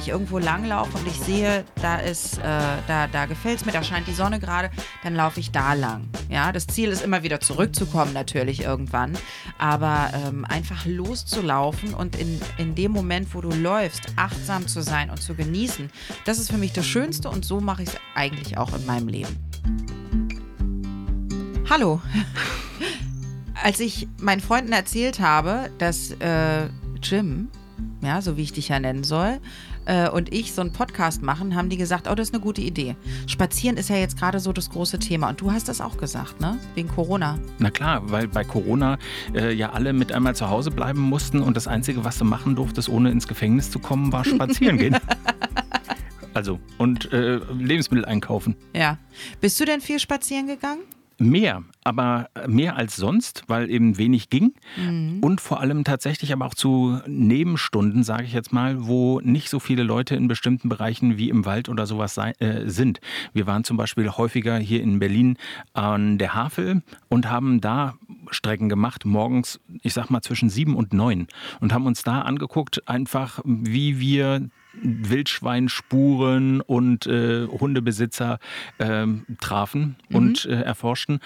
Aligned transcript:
ich 0.00 0.08
irgendwo 0.08 0.38
langlaufe 0.38 0.96
und 0.96 1.06
ich 1.06 1.18
sehe, 1.20 1.64
da 1.80 1.96
ist, 1.96 2.38
äh, 2.38 2.42
da, 2.86 3.06
da 3.06 3.26
gefällt 3.26 3.60
es 3.60 3.66
mir, 3.66 3.72
da 3.72 3.82
scheint 3.82 4.06
die 4.06 4.12
Sonne 4.12 4.40
gerade, 4.40 4.70
dann 5.04 5.14
laufe 5.14 5.40
ich 5.40 5.52
da 5.52 5.74
lang. 5.74 6.08
Ja, 6.28 6.52
das 6.52 6.66
Ziel 6.66 6.88
ist 6.88 7.02
immer 7.02 7.22
wieder 7.22 7.40
zurückzukommen, 7.40 8.12
natürlich 8.12 8.62
irgendwann. 8.62 9.16
Aber 9.58 10.10
ähm, 10.26 10.44
einfach 10.44 10.86
loszulaufen 10.86 11.94
und 11.94 12.16
in, 12.16 12.40
in 12.58 12.74
dem 12.74 12.92
Moment, 12.92 13.34
wo 13.34 13.40
du 13.40 13.50
läufst, 13.50 14.06
achtsam 14.16 14.66
zu 14.66 14.82
sein 14.82 15.10
und 15.10 15.22
zu 15.22 15.34
genießen, 15.34 15.90
das 16.24 16.38
ist 16.38 16.50
für 16.50 16.58
mich 16.58 16.72
das 16.72 16.86
Schönste 16.86 17.28
und 17.28 17.44
so 17.44 17.60
mache 17.60 17.82
ich 17.82 17.90
es 17.90 17.96
eigentlich 18.14 18.58
auch 18.58 18.74
in 18.74 18.86
meinem 18.86 19.08
Leben. 19.08 19.38
Hallo. 21.68 22.00
Als 23.62 23.78
ich 23.78 24.08
meinen 24.18 24.40
Freunden 24.40 24.72
erzählt 24.72 25.20
habe, 25.20 25.70
dass 25.78 26.12
äh, 26.12 26.68
Jim, 27.02 27.48
ja, 28.02 28.22
so 28.22 28.36
wie 28.36 28.42
ich 28.42 28.52
dich 28.52 28.68
ja 28.68 28.80
nennen 28.80 29.04
soll, 29.04 29.40
äh, 29.86 30.08
und 30.08 30.32
ich 30.32 30.52
so 30.52 30.60
einen 30.60 30.72
Podcast 30.72 31.22
machen, 31.22 31.54
haben 31.54 31.68
die 31.68 31.76
gesagt, 31.76 32.08
oh, 32.10 32.14
das 32.14 32.28
ist 32.28 32.34
eine 32.34 32.42
gute 32.42 32.60
Idee. 32.60 32.96
Spazieren 33.26 33.76
ist 33.76 33.88
ja 33.88 33.96
jetzt 33.96 34.18
gerade 34.18 34.40
so 34.40 34.52
das 34.52 34.70
große 34.70 34.98
Thema. 34.98 35.30
Und 35.30 35.40
du 35.40 35.52
hast 35.52 35.68
das 35.68 35.80
auch 35.80 35.96
gesagt, 35.96 36.40
ne? 36.40 36.58
Wegen 36.74 36.88
Corona. 36.88 37.38
Na 37.58 37.70
klar, 37.70 38.10
weil 38.10 38.28
bei 38.28 38.44
Corona 38.44 38.98
äh, 39.34 39.52
ja 39.52 39.70
alle 39.72 39.92
mit 39.92 40.12
einmal 40.12 40.34
zu 40.34 40.48
Hause 40.48 40.70
bleiben 40.70 41.00
mussten 41.00 41.40
und 41.40 41.56
das 41.56 41.66
Einzige, 41.66 42.04
was 42.04 42.18
du 42.18 42.24
machen 42.24 42.56
durftest, 42.56 42.88
ohne 42.88 43.10
ins 43.10 43.26
Gefängnis 43.26 43.70
zu 43.70 43.78
kommen, 43.78 44.12
war 44.12 44.24
spazieren 44.24 44.78
gehen. 44.78 44.96
Also, 46.32 46.60
und 46.78 47.12
äh, 47.12 47.40
Lebensmittel 47.58 48.04
einkaufen. 48.04 48.54
Ja. 48.72 48.98
Bist 49.40 49.58
du 49.58 49.64
denn 49.64 49.80
viel 49.80 49.98
spazieren 49.98 50.46
gegangen? 50.46 50.82
Mehr, 51.22 51.64
aber 51.84 52.30
mehr 52.48 52.76
als 52.76 52.96
sonst, 52.96 53.44
weil 53.46 53.70
eben 53.70 53.98
wenig 53.98 54.30
ging. 54.30 54.54
Mhm. 54.78 55.18
Und 55.20 55.42
vor 55.42 55.60
allem 55.60 55.84
tatsächlich 55.84 56.32
aber 56.32 56.46
auch 56.46 56.54
zu 56.54 56.98
Nebenstunden, 57.06 58.04
sage 58.04 58.24
ich 58.24 58.32
jetzt 58.32 58.54
mal, 58.54 58.86
wo 58.86 59.20
nicht 59.20 59.50
so 59.50 59.60
viele 59.60 59.82
Leute 59.82 60.16
in 60.16 60.28
bestimmten 60.28 60.70
Bereichen 60.70 61.18
wie 61.18 61.28
im 61.28 61.44
Wald 61.44 61.68
oder 61.68 61.86
sowas 61.86 62.14
sei, 62.14 62.30
äh, 62.38 62.70
sind. 62.70 63.00
Wir 63.34 63.46
waren 63.46 63.64
zum 63.64 63.76
Beispiel 63.76 64.08
häufiger 64.08 64.56
hier 64.56 64.82
in 64.82 64.98
Berlin 64.98 65.36
an 65.74 66.16
der 66.16 66.34
Havel 66.34 66.80
und 67.10 67.28
haben 67.28 67.60
da 67.60 67.96
Strecken 68.30 68.70
gemacht, 68.70 69.04
morgens, 69.04 69.60
ich 69.82 69.92
sag 69.92 70.08
mal 70.08 70.22
zwischen 70.22 70.48
sieben 70.48 70.74
und 70.74 70.94
neun. 70.94 71.26
Und 71.60 71.74
haben 71.74 71.84
uns 71.84 72.02
da 72.02 72.22
angeguckt, 72.22 72.88
einfach 72.88 73.40
wie 73.44 74.00
wir 74.00 74.48
Wildschweinspuren 74.72 76.60
und 76.60 77.06
äh, 77.06 77.46
Hundebesitzer 77.46 78.38
äh, 78.78 79.06
trafen 79.40 79.96
mhm. 80.08 80.16
und 80.16 80.44
erforschten 80.46 81.20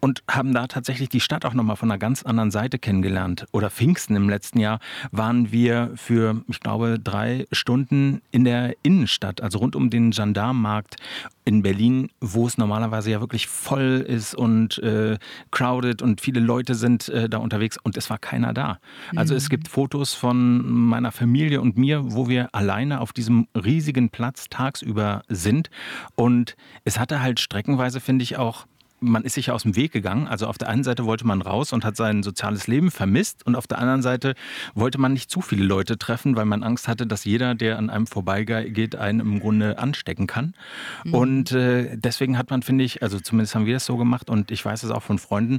und 0.00 0.22
haben 0.30 0.54
da 0.54 0.66
tatsächlich 0.66 1.08
die 1.08 1.20
Stadt 1.20 1.44
auch 1.44 1.54
nochmal 1.54 1.76
von 1.76 1.90
einer 1.90 1.98
ganz 1.98 2.22
anderen 2.22 2.50
Seite 2.50 2.78
kennengelernt. 2.78 3.46
Oder 3.52 3.70
Pfingsten 3.70 4.16
im 4.16 4.28
letzten 4.28 4.60
Jahr 4.60 4.80
waren 5.10 5.50
wir 5.52 5.92
für, 5.96 6.42
ich 6.48 6.60
glaube, 6.60 6.98
drei 7.02 7.46
Stunden 7.52 8.22
in 8.30 8.44
der 8.44 8.74
Innenstadt, 8.82 9.40
also 9.40 9.58
rund 9.58 9.76
um 9.76 9.90
den 9.90 10.10
Gendarmenmarkt 10.10 10.96
in 11.44 11.62
Berlin, 11.62 12.10
wo 12.20 12.46
es 12.46 12.58
normalerweise 12.58 13.10
ja 13.10 13.20
wirklich 13.20 13.46
voll 13.46 14.04
ist 14.06 14.34
und 14.34 14.78
äh, 14.78 15.18
crowded 15.50 16.02
und 16.02 16.20
viele 16.20 16.40
Leute 16.40 16.74
sind 16.74 17.08
äh, 17.08 17.28
da 17.28 17.38
unterwegs 17.38 17.78
und 17.82 17.96
es 17.96 18.10
war 18.10 18.18
keiner 18.18 18.52
da. 18.52 18.78
Also 19.16 19.32
mhm. 19.32 19.38
es 19.38 19.48
gibt 19.48 19.68
Fotos 19.68 20.12
von 20.12 20.70
meiner 20.70 21.10
Familie 21.10 21.60
und 21.60 21.78
mir, 21.78 22.12
wo 22.12 22.28
wir 22.28 22.54
alleine 22.54 23.00
auf 23.00 23.12
diesem 23.12 23.48
riesigen 23.54 24.10
Platz 24.10 24.48
tagsüber 24.50 25.22
sind 25.28 25.70
und 26.16 26.54
es 26.84 26.98
hatte 26.98 27.22
halt 27.22 27.40
streckenweise, 27.40 28.00
finde 28.00 28.24
ich, 28.24 28.36
auch 28.36 28.66
man 29.00 29.24
ist 29.24 29.34
sich 29.34 29.50
aus 29.50 29.62
dem 29.62 29.76
Weg 29.76 29.92
gegangen. 29.92 30.26
Also 30.26 30.46
auf 30.46 30.58
der 30.58 30.68
einen 30.68 30.84
Seite 30.84 31.04
wollte 31.04 31.26
man 31.26 31.42
raus 31.42 31.72
und 31.72 31.84
hat 31.84 31.96
sein 31.96 32.22
soziales 32.22 32.66
Leben 32.66 32.90
vermisst 32.90 33.46
und 33.46 33.54
auf 33.54 33.66
der 33.66 33.78
anderen 33.78 34.02
Seite 34.02 34.34
wollte 34.74 34.98
man 34.98 35.12
nicht 35.12 35.30
zu 35.30 35.40
viele 35.40 35.64
Leute 35.64 35.98
treffen, 35.98 36.36
weil 36.36 36.44
man 36.44 36.62
Angst 36.62 36.88
hatte, 36.88 37.06
dass 37.06 37.24
jeder, 37.24 37.54
der 37.54 37.78
an 37.78 37.90
einem 37.90 38.06
vorbeigeht, 38.06 38.96
einen 38.96 39.20
im 39.20 39.40
Grunde 39.40 39.78
anstecken 39.78 40.26
kann. 40.26 40.54
Mhm. 41.04 41.14
Und 41.14 41.52
äh, 41.52 41.96
deswegen 41.96 42.38
hat 42.38 42.50
man, 42.50 42.62
finde 42.62 42.84
ich, 42.84 43.02
also 43.02 43.20
zumindest 43.20 43.54
haben 43.54 43.66
wir 43.66 43.74
das 43.74 43.86
so 43.86 43.96
gemacht 43.96 44.30
und 44.30 44.50
ich 44.50 44.64
weiß 44.64 44.82
es 44.82 44.90
auch 44.90 45.02
von 45.02 45.18
Freunden, 45.18 45.58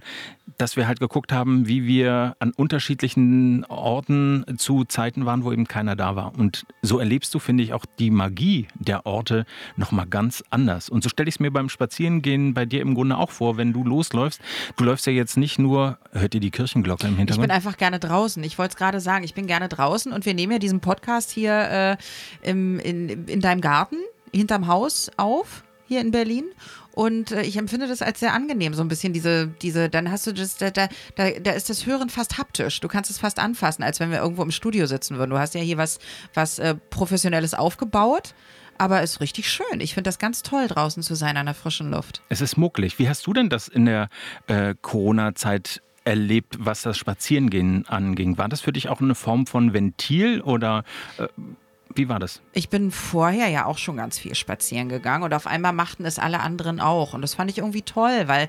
dass 0.57 0.75
wir 0.75 0.87
halt 0.87 0.99
geguckt 0.99 1.31
haben, 1.31 1.67
wie 1.67 1.85
wir 1.85 2.35
an 2.39 2.51
unterschiedlichen 2.51 3.65
Orten 3.65 4.45
zu 4.57 4.83
Zeiten 4.85 5.25
waren, 5.25 5.43
wo 5.43 5.51
eben 5.51 5.67
keiner 5.67 5.95
da 5.95 6.15
war. 6.15 6.37
Und 6.37 6.65
so 6.81 6.99
erlebst 6.99 7.33
du, 7.33 7.39
finde 7.39 7.63
ich, 7.63 7.73
auch 7.73 7.85
die 7.99 8.11
Magie 8.11 8.67
der 8.75 9.05
Orte 9.05 9.45
nochmal 9.77 10.07
ganz 10.07 10.43
anders. 10.49 10.89
Und 10.89 11.03
so 11.03 11.09
stelle 11.09 11.29
ich 11.29 11.35
es 11.35 11.39
mir 11.39 11.51
beim 11.51 11.69
Spazierengehen 11.69 12.53
bei 12.53 12.65
dir 12.65 12.81
im 12.81 12.95
Grunde 12.95 13.17
auch 13.17 13.28
auch 13.29 13.31
vor, 13.31 13.57
wenn 13.57 13.73
du 13.73 13.83
losläufst. 13.83 14.41
Du 14.75 14.83
läufst 14.83 15.05
ja 15.05 15.13
jetzt 15.13 15.37
nicht 15.37 15.59
nur, 15.59 15.97
hört 16.11 16.33
ihr 16.33 16.41
die 16.41 16.51
Kirchenglocke 16.51 17.07
im 17.07 17.17
Hintergrund? 17.17 17.45
Ich 17.45 17.47
bin 17.47 17.55
einfach 17.55 17.77
gerne 17.77 17.99
draußen. 17.99 18.43
Ich 18.43 18.57
wollte 18.57 18.73
es 18.73 18.77
gerade 18.77 18.99
sagen, 18.99 19.23
ich 19.23 19.33
bin 19.33 19.47
gerne 19.47 19.69
draußen 19.69 20.11
und 20.11 20.25
wir 20.25 20.33
nehmen 20.33 20.53
ja 20.53 20.59
diesen 20.59 20.79
Podcast 20.79 21.31
hier 21.31 21.97
äh, 22.43 22.49
im, 22.49 22.79
in, 22.79 23.27
in 23.27 23.41
deinem 23.41 23.61
Garten, 23.61 23.97
hinterm 24.33 24.67
Haus 24.67 25.11
auf, 25.17 25.63
hier 25.87 26.01
in 26.01 26.11
Berlin. 26.11 26.45
Und 26.91 27.31
äh, 27.31 27.43
ich 27.43 27.57
empfinde 27.57 27.87
das 27.87 28.01
als 28.01 28.19
sehr 28.19 28.33
angenehm, 28.33 28.73
so 28.73 28.81
ein 28.81 28.87
bisschen 28.87 29.13
diese, 29.13 29.47
diese, 29.47 29.89
dann 29.89 30.11
hast 30.11 30.27
du 30.27 30.33
das, 30.33 30.57
da, 30.57 30.69
da, 30.71 30.87
da 31.15 31.51
ist 31.51 31.69
das 31.69 31.85
Hören 31.85 32.09
fast 32.09 32.37
haptisch. 32.37 32.79
Du 32.79 32.87
kannst 32.87 33.09
es 33.09 33.19
fast 33.19 33.39
anfassen, 33.39 33.83
als 33.83 33.99
wenn 33.99 34.11
wir 34.11 34.19
irgendwo 34.19 34.43
im 34.43 34.51
Studio 34.51 34.85
sitzen 34.85 35.17
würden. 35.17 35.29
Du 35.29 35.39
hast 35.39 35.55
ja 35.55 35.61
hier 35.61 35.77
was, 35.77 35.99
was 36.33 36.59
äh, 36.59 36.75
Professionelles 36.89 37.53
aufgebaut 37.53 38.33
aber 38.79 39.03
ist 39.03 39.21
richtig 39.21 39.51
schön. 39.51 39.79
Ich 39.79 39.93
finde 39.93 40.07
das 40.07 40.17
ganz 40.17 40.41
toll, 40.41 40.67
draußen 40.67 41.03
zu 41.03 41.15
sein 41.15 41.37
an 41.37 41.45
der 41.45 41.55
frischen 41.55 41.91
Luft. 41.91 42.21
Es 42.29 42.41
ist 42.41 42.57
mucklig. 42.57 42.97
Wie 42.97 43.09
hast 43.09 43.27
du 43.27 43.33
denn 43.33 43.49
das 43.49 43.67
in 43.67 43.85
der 43.85 44.09
äh, 44.47 44.73
Corona-Zeit 44.81 45.81
erlebt, 46.05 46.55
was 46.59 46.81
das 46.81 46.97
Spazierengehen 46.97 47.87
anging? 47.87 48.37
War 48.37 48.49
das 48.49 48.61
für 48.61 48.71
dich 48.71 48.89
auch 48.89 49.01
eine 49.01 49.15
Form 49.15 49.45
von 49.45 49.73
Ventil 49.73 50.41
oder 50.41 50.83
äh, 51.17 51.27
wie 51.93 52.07
war 52.07 52.19
das? 52.19 52.41
Ich 52.53 52.69
bin 52.69 52.91
vorher 52.91 53.47
ja 53.49 53.65
auch 53.65 53.77
schon 53.77 53.97
ganz 53.97 54.17
viel 54.17 54.35
spazieren 54.35 54.89
gegangen 54.89 55.23
und 55.23 55.33
auf 55.33 55.47
einmal 55.47 55.73
machten 55.73 56.05
es 56.05 56.19
alle 56.19 56.39
anderen 56.39 56.79
auch. 56.79 57.13
Und 57.13 57.21
das 57.21 57.33
fand 57.33 57.51
ich 57.51 57.57
irgendwie 57.57 57.81
toll, 57.81 58.27
weil 58.27 58.47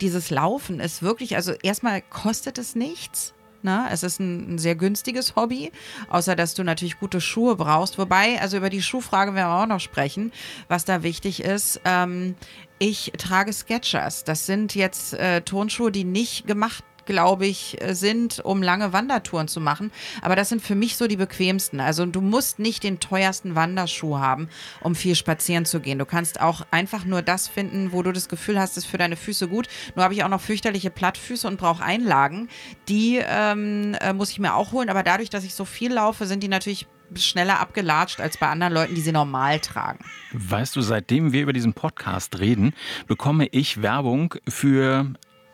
dieses 0.00 0.30
Laufen 0.30 0.80
ist 0.80 1.02
wirklich, 1.02 1.36
also 1.36 1.52
erstmal 1.62 2.02
kostet 2.02 2.58
es 2.58 2.74
nichts. 2.74 3.32
Na, 3.62 3.88
es 3.90 4.02
ist 4.02 4.20
ein, 4.20 4.54
ein, 4.54 4.58
sehr 4.58 4.74
günstiges 4.74 5.36
Hobby, 5.36 5.70
außer 6.08 6.34
dass 6.34 6.54
du 6.54 6.64
natürlich 6.64 6.98
gute 6.98 7.20
Schuhe 7.20 7.56
brauchst. 7.56 7.98
Wobei, 7.98 8.40
also 8.40 8.56
über 8.56 8.70
die 8.70 8.82
Schuhfrage 8.82 9.34
werden 9.34 9.48
wir 9.48 9.62
auch 9.62 9.66
noch 9.66 9.80
sprechen, 9.80 10.32
was 10.68 10.84
da 10.84 11.02
wichtig 11.02 11.42
ist. 11.42 11.80
Ähm, 11.84 12.34
ich 12.78 13.12
trage 13.18 13.52
Sketchers. 13.52 14.24
Das 14.24 14.46
sind 14.46 14.74
jetzt 14.74 15.12
äh, 15.12 15.42
Turnschuhe, 15.42 15.92
die 15.92 16.04
nicht 16.04 16.46
gemacht 16.46 16.82
glaube 17.06 17.46
ich, 17.46 17.80
äh, 17.80 17.94
sind, 17.94 18.40
um 18.40 18.62
lange 18.62 18.92
Wandertouren 18.92 19.48
zu 19.48 19.60
machen. 19.60 19.90
Aber 20.22 20.36
das 20.36 20.48
sind 20.48 20.62
für 20.62 20.74
mich 20.74 20.96
so 20.96 21.06
die 21.06 21.16
bequemsten. 21.16 21.80
Also 21.80 22.06
du 22.06 22.20
musst 22.20 22.58
nicht 22.58 22.82
den 22.82 23.00
teuersten 23.00 23.54
Wanderschuh 23.54 24.18
haben, 24.18 24.48
um 24.80 24.94
viel 24.94 25.14
spazieren 25.14 25.64
zu 25.64 25.80
gehen. 25.80 25.98
Du 25.98 26.06
kannst 26.06 26.40
auch 26.40 26.66
einfach 26.70 27.04
nur 27.04 27.22
das 27.22 27.48
finden, 27.48 27.92
wo 27.92 28.02
du 28.02 28.12
das 28.12 28.28
Gefühl 28.28 28.58
hast, 28.58 28.76
ist 28.76 28.86
für 28.86 28.98
deine 28.98 29.16
Füße 29.16 29.48
gut. 29.48 29.68
Nur 29.94 30.04
habe 30.04 30.14
ich 30.14 30.24
auch 30.24 30.28
noch 30.28 30.40
fürchterliche 30.40 30.90
Plattfüße 30.90 31.46
und 31.46 31.58
brauche 31.58 31.82
Einlagen. 31.82 32.48
Die 32.88 33.20
ähm, 33.22 33.94
äh, 34.00 34.12
muss 34.12 34.30
ich 34.30 34.38
mir 34.38 34.54
auch 34.54 34.72
holen. 34.72 34.88
Aber 34.88 35.02
dadurch, 35.02 35.30
dass 35.30 35.44
ich 35.44 35.54
so 35.54 35.64
viel 35.64 35.92
laufe, 35.92 36.26
sind 36.26 36.42
die 36.42 36.48
natürlich 36.48 36.86
schneller 37.16 37.60
abgelatscht 37.60 38.20
als 38.20 38.36
bei 38.36 38.48
anderen 38.48 38.72
Leuten, 38.72 38.94
die 38.94 39.00
sie 39.00 39.12
normal 39.12 39.60
tragen. 39.60 40.04
Weißt 40.32 40.76
du, 40.76 40.80
seitdem 40.80 41.32
wir 41.32 41.42
über 41.42 41.52
diesen 41.52 41.72
Podcast 41.72 42.38
reden, 42.38 42.74
bekomme 43.06 43.46
ich 43.46 43.82
Werbung 43.82 44.34
für 44.48 45.06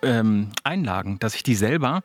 ähm, 0.06 0.50
Einlagen, 0.64 1.18
dass 1.18 1.34
ich 1.34 1.42
die 1.42 1.54
selber 1.54 2.02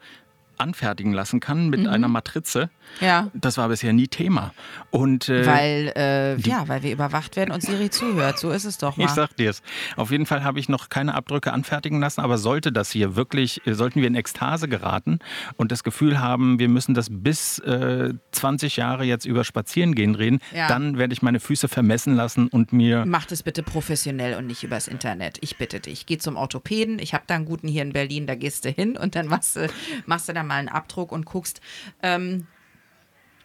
anfertigen 0.58 1.14
lassen 1.14 1.40
kann 1.40 1.70
mit 1.70 1.82
mhm. 1.82 1.88
einer 1.88 2.08
Matrize. 2.08 2.70
Ja. 3.00 3.30
Das 3.34 3.58
war 3.58 3.70
bisher 3.70 3.94
nie 3.94 4.08
Thema. 4.08 4.54
Und, 4.90 5.30
äh, 5.30 5.46
weil, 5.46 5.94
äh, 5.96 6.36
ja, 6.42 6.68
weil 6.68 6.84
wir 6.84 6.92
überwacht 6.92 7.36
werden 7.36 7.52
und 7.52 7.62
Siri 7.62 7.90
zuhört. 7.90 8.40
So 8.40 8.52
ist 8.52 8.66
es 8.66 8.78
doch 8.78 8.98
mal. 8.98 9.06
Ich 9.06 9.12
sag 9.12 9.36
dir 9.36 9.50
es. 9.50 9.62
Auf 9.96 10.12
jeden 10.12 10.26
Fall 10.26 10.44
habe 10.44 10.60
ich 10.60 10.70
noch 10.70 10.90
keine 10.90 11.16
Abdrücke 11.16 11.54
anfertigen 11.54 12.00
lassen, 12.00 12.22
aber 12.22 12.38
sollte 12.38 12.72
das 12.72 12.92
hier 12.92 13.16
wirklich, 13.16 13.66
äh, 13.66 13.74
sollten 13.74 14.02
wir 14.02 14.08
in 14.08 14.16
Ekstase 14.16 14.68
geraten 14.68 15.20
und 15.58 15.72
das 15.72 15.84
Gefühl 15.84 16.20
haben, 16.20 16.60
wir 16.60 16.70
müssen 16.70 16.94
das 16.94 17.08
bis 17.10 17.60
äh, 17.60 18.14
20 18.32 18.78
Jahre 18.78 19.04
jetzt 19.04 19.26
über 19.26 19.44
Spazierengehen 19.44 20.16
reden, 20.16 20.40
ja. 20.54 20.68
dann 20.68 20.98
werde 20.98 21.14
ich 21.14 21.22
meine 21.22 21.40
Füße 21.40 21.68
vermessen 21.68 22.16
lassen 22.16 22.48
und 22.48 22.74
mir. 22.74 23.06
Mach 23.06 23.26
das 23.26 23.44
bitte 23.44 23.64
professionell 23.64 24.36
und 24.36 24.48
nicht 24.48 24.64
übers 24.64 24.88
Internet. 24.88 25.38
Ich 25.42 25.58
bitte 25.58 25.80
dich. 25.80 26.06
Geh 26.06 26.18
zum 26.18 26.36
Orthopäden. 26.36 27.00
Ich 27.00 27.14
habe 27.14 27.24
da 27.28 27.36
einen 27.36 27.46
guten 27.46 27.68
hier 27.68 27.82
in 27.84 27.94
Berlin, 27.94 28.28
da 28.28 28.36
gehst 28.36 28.66
du 28.66 28.70
hin 28.70 28.98
und 28.98 29.16
dann 29.16 29.28
machst 29.28 29.56
du, 29.56 29.68
machst 30.06 30.30
du 30.30 30.34
da 30.34 30.44
mal 30.44 30.56
einen 30.56 30.70
Abdruck 30.70 31.12
und 31.12 31.26
guckst. 31.26 31.62
Ähm, 32.02 32.48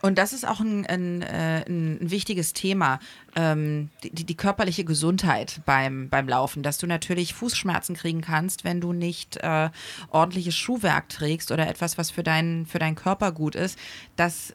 und 0.02 0.18
das 0.18 0.32
ist 0.32 0.46
auch 0.46 0.60
ein, 0.60 0.86
ein, 0.86 1.22
äh, 1.22 1.64
ein 1.68 1.98
wichtiges 2.00 2.52
Thema, 2.52 3.00
ähm, 3.34 3.90
die, 4.02 4.24
die, 4.24 4.36
körperliche 4.36 4.84
Gesundheit 4.84 5.60
beim, 5.64 6.08
beim 6.08 6.28
Laufen, 6.28 6.62
dass 6.62 6.78
du 6.78 6.86
natürlich 6.86 7.34
Fußschmerzen 7.34 7.96
kriegen 7.96 8.20
kannst, 8.20 8.64
wenn 8.64 8.80
du 8.80 8.92
nicht 8.92 9.38
äh, 9.38 9.70
ordentliches 10.10 10.54
Schuhwerk 10.54 11.08
trägst 11.08 11.50
oder 11.50 11.68
etwas, 11.68 11.98
was 11.98 12.10
für, 12.10 12.22
dein, 12.22 12.66
für 12.66 12.78
deinen 12.78 12.96
Körper 12.96 13.32
gut 13.32 13.54
ist. 13.54 13.78
Das 14.16 14.54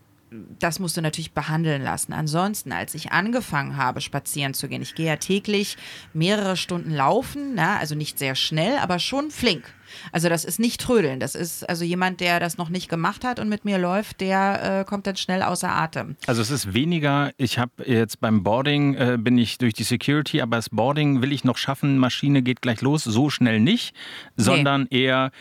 das 0.59 0.79
musst 0.79 0.95
du 0.95 1.01
natürlich 1.01 1.33
behandeln 1.33 1.83
lassen. 1.83 2.13
Ansonsten, 2.13 2.71
als 2.71 2.95
ich 2.95 3.11
angefangen 3.11 3.75
habe, 3.75 3.99
spazieren 3.99 4.53
zu 4.53 4.69
gehen, 4.69 4.81
ich 4.81 4.95
gehe 4.95 5.07
ja 5.07 5.17
täglich 5.17 5.77
mehrere 6.13 6.55
Stunden 6.55 6.91
laufen, 6.91 7.53
na, 7.55 7.77
also 7.77 7.95
nicht 7.95 8.17
sehr 8.17 8.35
schnell, 8.35 8.77
aber 8.77 8.99
schon 8.99 9.29
flink. 9.29 9.73
Also 10.11 10.29
das 10.29 10.45
ist 10.45 10.59
nicht 10.59 10.81
trödeln. 10.81 11.19
Das 11.19 11.35
ist 11.35 11.67
also 11.67 11.83
jemand, 11.83 12.19
der 12.19 12.39
das 12.39 12.57
noch 12.57 12.69
nicht 12.69 12.89
gemacht 12.89 13.23
hat 13.23 13.39
und 13.39 13.49
mit 13.49 13.65
mir 13.65 13.77
läuft, 13.77 14.21
der 14.21 14.81
äh, 14.81 14.85
kommt 14.85 15.07
dann 15.07 15.15
schnell 15.15 15.41
außer 15.43 15.69
Atem. 15.69 16.15
Also 16.27 16.41
es 16.41 16.51
ist 16.51 16.73
weniger, 16.73 17.31
ich 17.37 17.59
habe 17.59 17.71
jetzt 17.85 18.19
beim 18.19 18.43
Boarding, 18.43 18.95
äh, 18.95 19.17
bin 19.19 19.37
ich 19.37 19.57
durch 19.57 19.73
die 19.73 19.83
Security, 19.83 20.41
aber 20.41 20.57
das 20.57 20.69
Boarding 20.69 21.21
will 21.21 21.31
ich 21.31 21.43
noch 21.43 21.57
schaffen, 21.57 21.97
Maschine 21.97 22.41
geht 22.41 22.61
gleich 22.61 22.81
los, 22.81 23.03
so 23.03 23.29
schnell 23.29 23.59
nicht, 23.59 23.95
sondern 24.35 24.87
nee. 24.89 25.03
eher, 25.03 25.31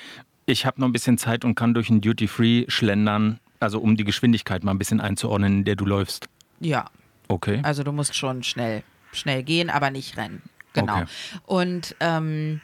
ich 0.47 0.67
habe 0.67 0.81
noch 0.81 0.89
ein 0.89 0.93
bisschen 0.93 1.19
Zeit 1.19 1.45
und 1.45 1.55
kann 1.55 1.75
durch 1.75 1.91
ein 1.91 2.01
Duty-Free 2.01 2.67
schlendern, 2.69 3.41
also 3.61 3.81
um 3.81 3.97
die 3.97 4.05
Geschwindigkeit 4.05 4.65
mal 4.65 4.73
ein 4.73 4.79
bisschen 4.79 5.01
einzuordnen, 5.01 5.59
in 5.59 5.65
der 5.65 5.77
du 5.77 5.85
läufst. 5.85 6.29
Ja. 6.61 6.91
Okay. 7.29 7.61
Also 7.63 7.83
du 7.85 7.93
musst 7.93 8.17
schon 8.17 8.43
schnell, 8.43 8.83
schnell 9.13 9.43
gehen, 9.43 9.71
aber 9.71 9.91
nicht 9.91 10.17
rennen. 10.17 10.43
Genau. 10.73 10.99
Okay. 10.99 11.07
Und 11.47 11.97
ähm, 12.01 12.61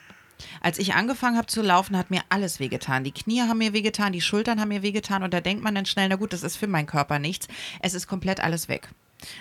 als 0.61 0.79
ich 0.79 0.95
angefangen 0.95 1.37
habe 1.37 1.47
zu 1.47 1.63
laufen, 1.63 1.97
hat 1.97 2.11
mir 2.11 2.23
alles 2.29 2.61
wehgetan. 2.61 3.05
Die 3.05 3.13
Knie 3.13 3.43
haben 3.43 3.59
mir 3.59 3.73
wehgetan, 3.73 4.13
die 4.13 4.21
Schultern 4.21 4.61
haben 4.61 4.69
mir 4.69 4.83
wehgetan 4.83 5.23
und 5.23 5.33
da 5.33 5.41
denkt 5.41 5.63
man 5.63 5.75
dann 5.75 5.87
schnell, 5.87 6.09
na 6.09 6.17
gut, 6.17 6.33
das 6.33 6.43
ist 6.43 6.57
für 6.57 6.67
meinen 6.67 6.87
Körper 6.87 7.19
nichts. 7.19 7.49
Es 7.81 7.95
ist 7.95 8.07
komplett 8.07 8.41
alles 8.41 8.69
weg. 8.69 8.89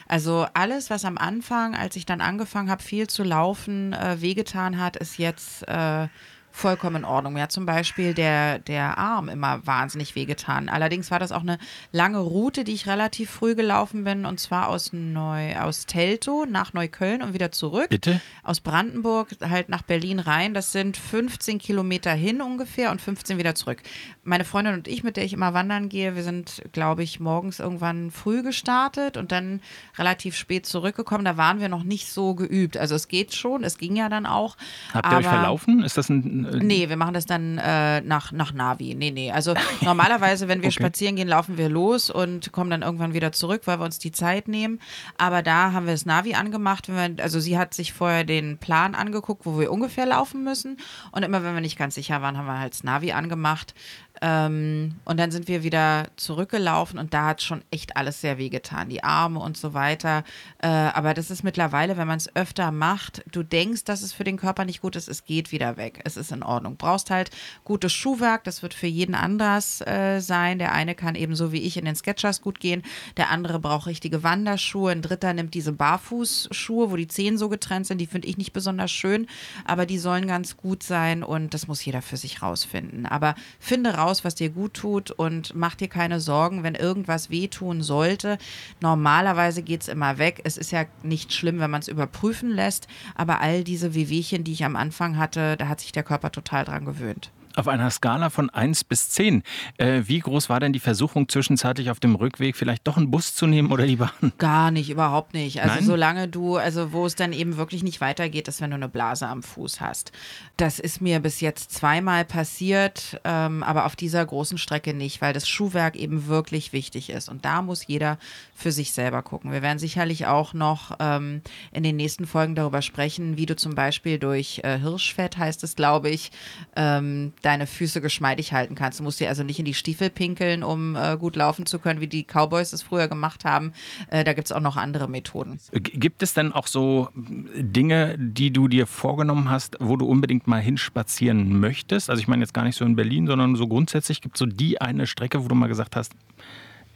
Also 0.07 0.47
alles, 0.53 0.89
was 0.89 1.06
am 1.06 1.18
Anfang, 1.18 1.75
als 1.75 1.95
ich 1.95 2.06
dann 2.06 2.21
angefangen 2.21 2.69
habe, 2.69 2.81
viel 2.81 3.07
zu 3.07 3.24
laufen, 3.24 3.94
äh, 3.94 4.21
wehgetan 4.21 4.80
hat, 4.80 4.95
ist 4.95 5.18
jetzt 5.18 5.68
äh, 5.68 6.07
vollkommen 6.56 6.98
in 6.98 7.06
Ordnung. 7.06 7.34
Mir 7.34 7.44
hat 7.44 7.52
zum 7.52 7.66
Beispiel 7.66 8.13
der, 8.13 8.60
der 8.60 8.98
Arm 8.98 9.28
immer 9.28 9.66
wahnsinnig 9.68 10.16
wehgetan. 10.16 10.69
Allerdings 10.69 11.12
war 11.12 11.19
das 11.19 11.34
auch 11.34 11.42
eine 11.42 11.57
lange 11.92 12.19
Route, 12.19 12.63
die 12.63 12.74
ich 12.74 12.88
relativ 12.88 13.30
früh 13.30 13.56
gelaufen 13.56 14.06
bin, 14.06 14.25
und 14.25 14.40
zwar 14.40 14.69
aus 14.69 14.94
Neu, 14.94 15.57
aus 15.57 15.86
Teltow 15.86 16.46
nach 16.48 16.74
Neukölln 16.74 17.22
und 17.22 17.34
wieder 17.34 17.52
zurück. 17.52 17.90
Bitte? 17.90 18.22
Aus 18.42 18.62
Brandenburg 18.62 19.36
halt 19.42 19.68
nach 19.68 19.81
Berlin 19.81 20.19
rein. 20.19 20.54
Das 20.54 20.72
sind 20.72 20.96
15 20.96 21.60
Kilometer 21.60 22.13
hin 22.13 22.42
ungefähr 22.42 22.90
und 22.92 23.02
15 23.02 23.38
wieder 23.38 23.54
zurück. 23.54 23.84
Meine 24.24 24.46
Freundin 24.46 24.75
und 24.75 24.88
ich, 24.88 25.04
mit 25.04 25.18
der 25.18 25.25
ich 25.25 25.34
immer 25.34 25.54
wandern 25.54 25.90
gehe, 25.90 26.16
wir 26.16 26.24
sind, 26.24 26.63
glaube 26.72 27.04
ich, 27.04 27.19
morgens 27.19 27.60
irgendwann 27.60 28.12
früh 28.12 28.44
gestartet 28.44 29.18
und 29.18 29.34
dann 29.34 29.60
relativ 29.98 30.38
spät 30.38 30.66
zurückgekommen. 30.66 31.25
Da 31.25 31.36
waren 31.36 31.60
wir 31.60 31.68
noch 31.68 31.84
nicht 31.84 32.10
so 32.12 32.34
geübt. 32.34 32.78
Also 32.78 32.96
es 32.96 33.10
geht 33.10 33.36
schon, 33.36 33.66
es 33.66 33.78
ging 33.78 33.98
ja 33.98 34.07
dann 34.07 34.25
auch. 34.25 34.56
Habt 34.94 35.12
ihr 35.12 35.18
euch 35.18 35.28
verlaufen? 35.28 35.84
Ist 35.84 35.98
das 35.98 36.07
ein 36.07 36.44
äh, 36.53 36.57
nee, 36.57 36.89
wir 36.89 36.97
machen 36.97 37.13
das 37.13 37.25
dann 37.25 37.57
äh, 37.57 38.01
nach, 38.01 38.31
nach 38.31 38.53
Navi. 38.53 38.95
Nee, 38.95 39.12
nee. 39.12 39.31
Also 39.31 39.53
normalerweise, 39.81 40.47
wenn 40.47 40.62
wir 40.62 40.69
okay. 40.69 40.80
spazieren 40.80 41.15
gehen, 41.15 41.27
laufen 41.27 41.57
wir 41.57 41.69
los 41.69 42.09
und 42.09 42.51
kommen 42.51 42.69
dann 42.69 42.81
irgendwann 42.81 43.13
wieder 43.13 43.31
zurück, 43.31 43.63
weil 43.65 43.80
wir 43.80 43.86
uns 43.86 44.00
die 44.00 44.12
Zeit 44.12 44.47
nehmen. 44.47 44.80
Aber 45.18 45.42
da 45.42 45.71
haben 45.71 45.86
wir 45.86 45.94
das 45.94 46.06
Navi 46.06 46.33
angemacht. 46.33 46.88
Wir, 46.88 47.15
also 47.21 47.39
sie 47.39 47.57
hat 47.57 47.74
sich 47.74 47.94
vorher 47.94 48.24
den 48.24 48.57
Plan 48.57 48.95
angeguckt, 48.95 49.45
wo 49.45 49.59
wir 49.59 49.71
ungefähr 49.71 50.06
laufen 50.06 50.44
müssen. 50.44 50.77
Und 51.12 51.24
immer 51.24 51.44
wenn 51.44 51.53
wir 51.53 51.62
nicht 51.62 51.77
ganz 51.77 51.95
sicher 51.95 52.21
waren, 52.21 52.38
haben 52.38 52.47
wir 52.47 52.59
halt 52.59 52.74
das 52.74 52.83
Navi 52.83 53.12
angemacht. 53.12 53.74
Ähm, 54.21 54.95
und 55.03 55.19
dann 55.19 55.31
sind 55.31 55.47
wir 55.47 55.63
wieder 55.63 56.07
zurückgelaufen 56.15 57.00
und 57.00 57.13
da 57.13 57.27
hat 57.27 57.42
schon 57.42 57.63
echt 57.69 57.97
alles 57.97 58.21
sehr 58.21 58.38
weh 58.38 58.50
getan, 58.50 58.89
die 58.89 59.03
Arme 59.03 59.39
und 59.39 59.57
so 59.57 59.74
weiter. 59.74 60.24
Äh, 60.59 60.68
aber 60.68 61.13
das 61.13 61.31
ist 61.31 61.44
mittlerweile, 61.44 61.97
wenn 61.97 62.07
man 62.07 62.18
es 62.18 62.33
öfter 62.36 62.71
macht, 62.71 63.24
du 63.30 63.44
denkst, 63.44 63.83
dass 63.83 64.01
es 64.01 64.13
für 64.13 64.24
den 64.24 64.38
Körper 64.38 64.65
nicht 64.65 64.81
gut 64.81 64.95
ist, 64.95 65.09
es 65.09 65.25
geht 65.25 65.51
wieder 65.51 65.77
weg. 65.77 66.01
Es 66.06 66.18
ist 66.18 66.31
in 66.36 66.44
Ordnung. 66.44 66.78
Brauchst 66.78 67.10
halt 67.10 67.32
gutes 67.64 67.94
Schuhwerk, 67.94 68.44
das 68.44 68.62
wird 68.62 68.74
für 68.74 68.88
jeden 68.88 69.16
anders 69.16 69.82
äh, 69.82 70.20
sein. 70.20 70.60
Der 70.60 70.74
eine 70.74 70.94
kann 70.94 71.16
eben 71.16 71.36
so 71.36 71.52
wie 71.52 71.62
ich 71.62 71.78
in 71.78 71.86
den 71.86 71.96
Sketchers 71.96 72.42
gut 72.42 72.60
gehen, 72.60 72.84
der 73.18 73.30
andere 73.30 73.60
braucht 73.60 73.88
richtige 73.88 74.24
Wanderschuhe, 74.24 74.92
ein 74.92 75.02
dritter 75.02 75.34
nimmt 75.34 75.54
diese 75.54 75.72
Barfußschuhe, 75.72 76.92
wo 76.92 76.96
die 76.96 77.08
Zehen 77.08 77.38
so 77.38 77.50
getrennt 77.50 77.88
sind, 77.88 78.00
die 78.00 78.08
finde 78.08 78.28
ich 78.28 78.38
nicht 78.38 78.54
besonders 78.54 78.92
schön, 78.92 79.28
aber 79.66 79.86
die 79.86 79.98
sollen 79.98 80.28
ganz 80.28 80.58
gut 80.58 80.84
sein 80.84 81.24
und 81.24 81.54
das 81.54 81.68
muss 81.68 81.84
jeder 81.84 82.02
für 82.02 82.18
sich 82.18 82.42
rausfinden. 82.42 83.06
Aber 83.06 83.36
finde 83.60 83.96
raus, 83.96 84.24
was 84.24 84.36
dir 84.36 84.50
gut 84.50 84.74
tut 84.76 85.12
und 85.12 85.56
mach 85.56 85.76
dir 85.76 85.88
keine 85.88 86.20
Sorgen, 86.20 86.64
wenn 86.64 86.76
irgendwas 86.76 87.30
wehtun 87.30 87.81
sollte. 87.81 88.38
Normalerweise 88.81 89.64
geht 89.64 89.81
es 89.81 89.88
immer 89.88 90.18
weg. 90.18 90.42
Es 90.44 90.58
ist 90.58 90.72
ja 90.72 90.86
nicht 91.04 91.34
schlimm, 91.34 91.60
wenn 91.60 91.72
man 91.72 91.81
es 91.81 91.88
überprüfen 91.88 92.50
lässt, 92.50 92.88
aber 93.16 93.42
all 93.42 93.64
diese 93.64 93.94
Wehwehchen, 93.94 94.44
die 94.44 94.54
ich 94.54 94.66
am 94.66 94.76
Anfang 94.76 95.18
hatte, 95.18 95.58
da 95.58 95.68
hat 95.68 95.80
sich 95.80 95.92
der 95.92 96.04
Körper 96.04 96.25
total 96.31 96.66
dran 96.66 96.86
gewöhnt. 96.86 97.31
Auf 97.56 97.68
einer 97.68 97.90
Skala 97.90 98.30
von 98.30 98.50
1 98.50 98.84
bis 98.84 99.10
10, 99.12 99.44
äh, 99.78 100.02
wie 100.06 100.19
groß 100.19 100.50
war 100.50 100.60
denn 100.60 100.74
die 100.74 100.80
Versuchung, 100.80 101.30
zwischenzeitlich 101.30 101.90
auf 101.90 102.00
dem 102.00 102.16
Rückweg 102.16 102.56
vielleicht 102.56 102.86
doch 102.88 102.98
einen 102.98 103.12
Bus 103.12 103.34
zu 103.34 103.48
nehmen 103.48 103.72
oder 103.72 103.86
die 103.86 103.96
Bahn? 103.96 104.34
Gar 104.38 104.72
nicht, 104.72 104.90
überhaupt 104.90 105.34
nicht. 105.34 105.62
Also 105.62 105.75
Nein? 105.75 105.86
solange 105.86 106.28
du, 106.28 106.57
also 106.57 106.92
wo 106.92 107.06
es 107.06 107.16
dann 107.16 107.34
eben 107.34 107.57
wirklich 107.57 107.84
nicht 107.84 108.02
weitergeht, 108.02 108.48
ist, 108.48 108.62
wenn 108.62 108.72
du 108.72 108.75
eine 108.75 108.90
Blase 108.90 109.28
am 109.28 109.42
Fuß 109.44 109.80
hast. 109.80 110.12
Das 110.57 110.80
ist 110.80 111.02
mir 111.02 111.19
bis 111.19 111.40
jetzt 111.40 111.72
zweimal 111.72 112.25
passiert, 112.25 113.19
ähm, 113.24 113.63
aber 113.63 113.86
auf 113.86 113.96
dieser 113.96 114.25
großen 114.25 114.57
Strecke 114.57 114.94
nicht, 114.94 115.22
weil 115.22 115.34
das 115.34 115.48
Schuhwerk 115.48 115.96
eben 115.96 116.28
wirklich 116.28 116.74
wichtig 116.74 117.10
ist. 117.10 117.30
Und 117.30 117.46
da 117.46 117.62
muss 117.62 117.88
jeder 117.88 118.18
für 118.54 118.72
sich 118.72 118.92
selber 118.92 119.22
gucken. 119.22 119.52
Wir 119.52 119.62
werden 119.62 119.80
sicherlich 119.80 120.28
auch 120.28 120.54
noch 120.54 120.98
ähm, 121.00 121.42
in 121.72 121.84
den 121.84 121.96
nächsten 121.96 122.28
Folgen 122.28 122.56
darüber 122.56 122.81
sprechen, 122.81 123.38
wie 123.38 123.46
du 123.46 123.56
zum 123.56 123.75
Beispiel 123.75 124.19
durch 124.19 124.62
äh, 124.63 124.80
Hirschfett, 124.80 125.38
heißt 125.38 125.63
es, 125.63 125.75
glaube 125.75 126.10
ich, 126.10 126.31
ähm, 126.75 127.34
deine 127.45 127.68
Füße 127.68 128.01
geschmeidig 128.01 128.53
halten 128.53 128.75
kannst. 128.75 129.00
Du 129.00 129.03
musst 129.03 129.19
dir 129.19 129.30
also 129.30 129.44
nicht 129.44 129.59
in 129.59 129.65
die 129.65 129.74
Stiefel 129.74 130.09
pinkeln, 130.09 130.63
um 130.63 130.95
äh, 130.95 131.18
gut 131.18 131.36
laufen 131.36 131.65
zu 131.65 131.80
können, 131.80 132.01
wie 132.01 132.07
die 132.07 132.24
Cowboys 132.24 132.74
es 132.74 132.81
früher 132.81 133.07
gemacht 133.07 133.45
haben. 133.45 133.74
Äh, 134.09 134.24
da 134.24 134.33
gibt 134.33 134.47
es 134.47 134.51
auch 134.51 134.62
noch 134.62 134.77
andere 134.77 135.07
Methoden. 135.07 135.59
Gibt 135.71 136.24
es 136.24 136.33
denn 136.33 136.51
auch 136.51 136.68
so 136.68 137.09
Dinge, 137.13 138.15
die 138.18 138.51
du 138.51 138.68
dir 138.68 138.88
vorgenommen 138.88 139.50
hast, 139.50 139.77
wo 139.80 139.95
du 139.95 140.06
unbedingt 140.06 140.47
mal 140.47 140.62
hinspazieren 140.62 141.59
möchtest? 141.59 142.09
Also 142.09 142.19
ich 142.19 142.27
meine 142.27 142.44
jetzt 142.44 142.53
gar 142.53 142.63
nicht 142.63 142.75
so 142.75 142.86
in 142.86 142.95
Berlin, 142.95 143.27
sondern 143.27 143.56
so 143.56 143.68
grundsätzlich 143.68 144.21
gibt 144.21 144.36
es 144.36 144.39
so 144.39 144.45
die 144.45 144.81
eine 144.81 145.06
Strecke, 145.06 145.44
wo 145.44 145.47
du 145.47 145.56
mal 145.56 145.68
gesagt 145.68 145.95
hast, 145.95 146.13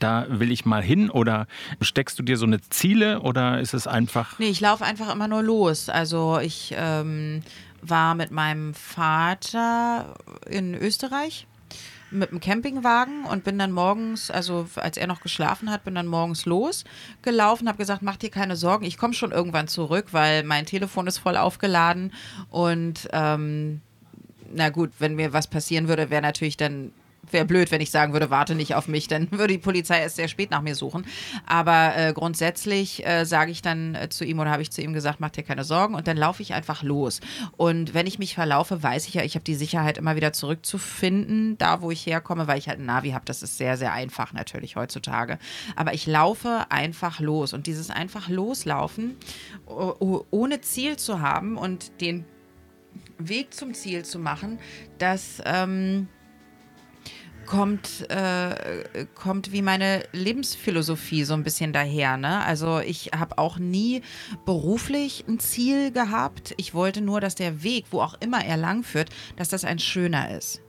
da 0.00 0.26
will 0.28 0.50
ich 0.50 0.64
mal 0.64 0.82
hin 0.82 1.10
oder 1.10 1.46
steckst 1.80 2.18
du 2.18 2.22
dir 2.22 2.36
so 2.36 2.46
eine 2.46 2.60
Ziele 2.60 3.20
oder 3.20 3.60
ist 3.60 3.74
es 3.74 3.86
einfach? 3.86 4.38
Nee, 4.38 4.48
ich 4.48 4.60
laufe 4.60 4.84
einfach 4.84 5.12
immer 5.12 5.28
nur 5.28 5.42
los. 5.42 5.88
Also 5.88 6.38
ich 6.38 6.74
ähm, 6.76 7.42
war 7.82 8.14
mit 8.14 8.30
meinem 8.30 8.74
Vater 8.74 10.14
in 10.48 10.74
Österreich 10.74 11.46
mit 12.10 12.30
dem 12.30 12.40
Campingwagen 12.40 13.24
und 13.24 13.44
bin 13.44 13.58
dann 13.58 13.72
morgens, 13.72 14.30
also 14.30 14.66
als 14.76 14.96
er 14.96 15.06
noch 15.06 15.20
geschlafen 15.20 15.70
hat, 15.70 15.84
bin 15.84 15.94
dann 15.94 16.06
morgens 16.06 16.44
losgelaufen, 16.44 17.68
habe 17.68 17.78
gesagt, 17.78 18.02
mach 18.02 18.16
dir 18.16 18.30
keine 18.30 18.56
Sorgen, 18.56 18.84
ich 18.84 18.98
komme 18.98 19.14
schon 19.14 19.30
irgendwann 19.30 19.68
zurück, 19.68 20.08
weil 20.12 20.42
mein 20.42 20.66
Telefon 20.66 21.06
ist 21.06 21.18
voll 21.18 21.36
aufgeladen. 21.36 22.12
Und 22.48 23.08
ähm, 23.12 23.80
na 24.52 24.70
gut, 24.70 24.90
wenn 24.98 25.14
mir 25.14 25.32
was 25.32 25.46
passieren 25.46 25.88
würde, 25.88 26.10
wäre 26.10 26.22
natürlich 26.22 26.56
dann 26.56 26.92
wäre 27.32 27.44
blöd, 27.44 27.70
wenn 27.70 27.80
ich 27.80 27.90
sagen 27.90 28.12
würde, 28.12 28.30
warte 28.30 28.54
nicht 28.54 28.74
auf 28.74 28.88
mich, 28.88 29.08
dann 29.08 29.30
würde 29.30 29.54
die 29.54 29.58
Polizei 29.58 30.00
erst 30.00 30.16
sehr 30.16 30.28
spät 30.28 30.50
nach 30.50 30.62
mir 30.62 30.74
suchen. 30.74 31.06
Aber 31.46 31.96
äh, 31.96 32.12
grundsätzlich 32.12 33.06
äh, 33.06 33.24
sage 33.24 33.50
ich 33.50 33.62
dann 33.62 33.94
äh, 33.94 34.08
zu 34.08 34.24
ihm 34.24 34.38
oder 34.38 34.50
habe 34.50 34.62
ich 34.62 34.70
zu 34.70 34.82
ihm 34.82 34.92
gesagt, 34.92 35.20
mach 35.20 35.30
dir 35.30 35.42
keine 35.42 35.64
Sorgen 35.64 35.94
und 35.94 36.06
dann 36.06 36.16
laufe 36.16 36.42
ich 36.42 36.54
einfach 36.54 36.82
los. 36.82 37.20
Und 37.56 37.94
wenn 37.94 38.06
ich 38.06 38.18
mich 38.18 38.34
verlaufe, 38.34 38.82
weiß 38.82 39.08
ich 39.08 39.14
ja, 39.14 39.22
ich 39.22 39.34
habe 39.34 39.44
die 39.44 39.54
Sicherheit 39.54 39.98
immer 39.98 40.16
wieder 40.16 40.32
zurückzufinden, 40.32 41.58
da 41.58 41.82
wo 41.82 41.90
ich 41.90 42.06
herkomme, 42.06 42.46
weil 42.46 42.58
ich 42.58 42.68
halt 42.68 42.78
ein 42.78 42.86
Navi 42.86 43.10
habe. 43.10 43.24
Das 43.24 43.42
ist 43.42 43.58
sehr, 43.58 43.76
sehr 43.76 43.92
einfach 43.92 44.32
natürlich 44.32 44.76
heutzutage. 44.76 45.38
Aber 45.76 45.94
ich 45.94 46.06
laufe 46.06 46.66
einfach 46.70 47.20
los 47.20 47.52
und 47.52 47.66
dieses 47.66 47.90
einfach 47.90 48.28
loslaufen, 48.28 49.16
ohne 49.66 50.60
Ziel 50.60 50.96
zu 50.96 51.20
haben 51.20 51.56
und 51.56 52.00
den 52.00 52.24
Weg 53.18 53.54
zum 53.54 53.74
Ziel 53.74 54.04
zu 54.04 54.18
machen, 54.18 54.58
das 54.98 55.42
ähm, 55.44 56.08
kommt, 57.50 58.08
äh, 58.10 59.06
kommt 59.16 59.50
wie 59.50 59.60
meine 59.60 60.04
Lebensphilosophie 60.12 61.24
so 61.24 61.34
ein 61.34 61.42
bisschen 61.42 61.72
daher. 61.72 62.16
Ne? 62.16 62.44
Also 62.44 62.78
ich 62.78 63.10
habe 63.18 63.38
auch 63.38 63.58
nie 63.58 64.02
beruflich 64.46 65.24
ein 65.26 65.40
Ziel 65.40 65.90
gehabt. 65.90 66.54
Ich 66.58 66.74
wollte 66.74 67.00
nur, 67.00 67.20
dass 67.20 67.34
der 67.34 67.64
Weg, 67.64 67.86
wo 67.90 68.02
auch 68.02 68.14
immer 68.20 68.44
er 68.44 68.56
lang 68.56 68.84
führt, 68.84 69.10
dass 69.34 69.48
das 69.48 69.64
ein 69.64 69.80
schöner 69.80 70.30
ist. 70.36 70.62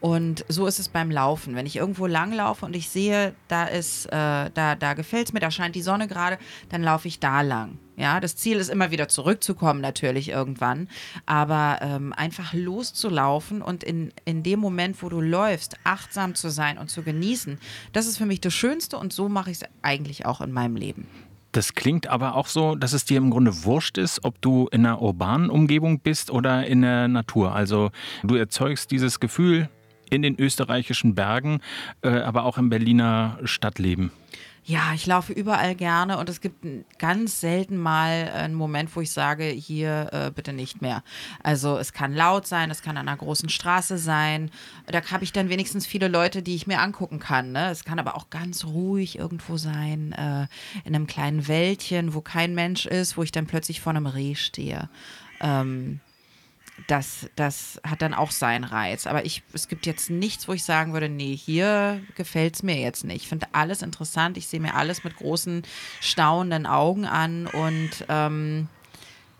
Und 0.00 0.44
so 0.48 0.66
ist 0.66 0.78
es 0.78 0.88
beim 0.88 1.10
Laufen. 1.10 1.54
Wenn 1.54 1.66
ich 1.66 1.76
irgendwo 1.76 2.06
lang 2.06 2.32
laufe 2.32 2.66
und 2.66 2.74
ich 2.74 2.88
sehe, 2.88 3.34
da 3.48 3.64
ist, 3.64 4.06
äh, 4.06 4.50
da, 4.54 4.74
da 4.74 4.94
gefällt 4.94 5.28
es 5.28 5.32
mir, 5.32 5.40
da 5.40 5.50
scheint 5.50 5.74
die 5.74 5.82
Sonne 5.82 6.08
gerade, 6.08 6.38
dann 6.68 6.82
laufe 6.82 7.08
ich 7.08 7.20
da 7.20 7.40
lang. 7.40 7.78
Ja, 7.96 8.20
das 8.20 8.36
Ziel 8.36 8.56
ist 8.56 8.70
immer 8.70 8.90
wieder 8.90 9.08
zurückzukommen, 9.08 9.80
natürlich 9.80 10.30
irgendwann. 10.30 10.88
Aber 11.26 11.78
ähm, 11.82 12.12
einfach 12.12 12.52
loszulaufen 12.54 13.62
und 13.62 13.84
in, 13.84 14.12
in 14.24 14.42
dem 14.42 14.60
Moment, 14.60 15.02
wo 15.02 15.08
du 15.08 15.20
läufst, 15.20 15.76
achtsam 15.84 16.34
zu 16.34 16.48
sein 16.48 16.78
und 16.78 16.88
zu 16.88 17.02
genießen, 17.02 17.58
das 17.92 18.06
ist 18.06 18.18
für 18.18 18.26
mich 18.26 18.40
das 18.40 18.54
Schönste 18.54 18.96
und 18.96 19.12
so 19.12 19.28
mache 19.28 19.50
ich 19.50 19.58
es 19.60 19.68
eigentlich 19.82 20.26
auch 20.26 20.40
in 20.40 20.52
meinem 20.52 20.76
Leben. 20.76 21.06
Das 21.52 21.74
klingt 21.74 22.06
aber 22.06 22.34
auch 22.34 22.46
so, 22.46 22.74
dass 22.74 22.94
es 22.94 23.04
dir 23.04 23.18
im 23.18 23.30
Grunde 23.30 23.64
wurscht 23.64 23.98
ist, 23.98 24.24
ob 24.24 24.40
du 24.40 24.68
in 24.72 24.86
einer 24.86 25.02
urbanen 25.02 25.50
Umgebung 25.50 26.00
bist 26.00 26.30
oder 26.30 26.66
in 26.66 26.80
der 26.80 27.08
Natur. 27.08 27.54
Also 27.54 27.90
du 28.22 28.36
erzeugst 28.36 28.90
dieses 28.90 29.20
Gefühl 29.20 29.68
in 30.08 30.22
den 30.22 30.38
österreichischen 30.38 31.14
Bergen, 31.14 31.60
äh, 32.02 32.08
aber 32.08 32.44
auch 32.44 32.56
im 32.56 32.70
Berliner 32.70 33.38
Stadtleben. 33.44 34.10
Ja, 34.64 34.92
ich 34.94 35.06
laufe 35.06 35.32
überall 35.32 35.74
gerne 35.74 36.18
und 36.18 36.28
es 36.28 36.40
gibt 36.40 36.64
ganz 36.98 37.40
selten 37.40 37.76
mal 37.76 38.30
einen 38.32 38.54
Moment, 38.54 38.94
wo 38.94 39.00
ich 39.00 39.10
sage, 39.10 39.44
hier 39.44 40.08
äh, 40.12 40.30
bitte 40.30 40.52
nicht 40.52 40.80
mehr. 40.80 41.02
Also 41.42 41.78
es 41.78 41.92
kann 41.92 42.14
laut 42.14 42.46
sein, 42.46 42.70
es 42.70 42.80
kann 42.80 42.96
an 42.96 43.08
einer 43.08 43.16
großen 43.16 43.48
Straße 43.48 43.98
sein. 43.98 44.52
Da 44.86 45.02
habe 45.10 45.24
ich 45.24 45.32
dann 45.32 45.48
wenigstens 45.48 45.84
viele 45.84 46.06
Leute, 46.06 46.42
die 46.42 46.54
ich 46.54 46.68
mir 46.68 46.80
angucken 46.80 47.18
kann. 47.18 47.50
Ne? 47.50 47.70
Es 47.70 47.82
kann 47.82 47.98
aber 47.98 48.14
auch 48.14 48.30
ganz 48.30 48.64
ruhig 48.64 49.18
irgendwo 49.18 49.56
sein, 49.56 50.12
äh, 50.12 50.46
in 50.84 50.94
einem 50.94 51.08
kleinen 51.08 51.48
Wäldchen, 51.48 52.14
wo 52.14 52.20
kein 52.20 52.54
Mensch 52.54 52.86
ist, 52.86 53.16
wo 53.16 53.24
ich 53.24 53.32
dann 53.32 53.46
plötzlich 53.48 53.80
vor 53.80 53.90
einem 53.90 54.06
Reh 54.06 54.36
stehe. 54.36 54.88
Ähm, 55.40 55.98
das, 56.86 57.28
das 57.36 57.80
hat 57.86 58.02
dann 58.02 58.14
auch 58.14 58.30
seinen 58.30 58.64
Reiz. 58.64 59.06
Aber 59.06 59.24
ich, 59.24 59.42
es 59.52 59.68
gibt 59.68 59.86
jetzt 59.86 60.10
nichts, 60.10 60.48
wo 60.48 60.52
ich 60.52 60.64
sagen 60.64 60.92
würde, 60.92 61.08
nee, 61.08 61.36
hier 61.36 62.00
gefällt 62.16 62.56
es 62.56 62.62
mir 62.62 62.76
jetzt 62.76 63.04
nicht. 63.04 63.22
Ich 63.22 63.28
finde 63.28 63.46
alles 63.52 63.82
interessant. 63.82 64.36
Ich 64.36 64.48
sehe 64.48 64.60
mir 64.60 64.74
alles 64.74 65.04
mit 65.04 65.16
großen, 65.16 65.62
staunenden 66.00 66.66
Augen 66.66 67.04
an 67.04 67.46
und 67.46 67.90
ähm, 68.08 68.68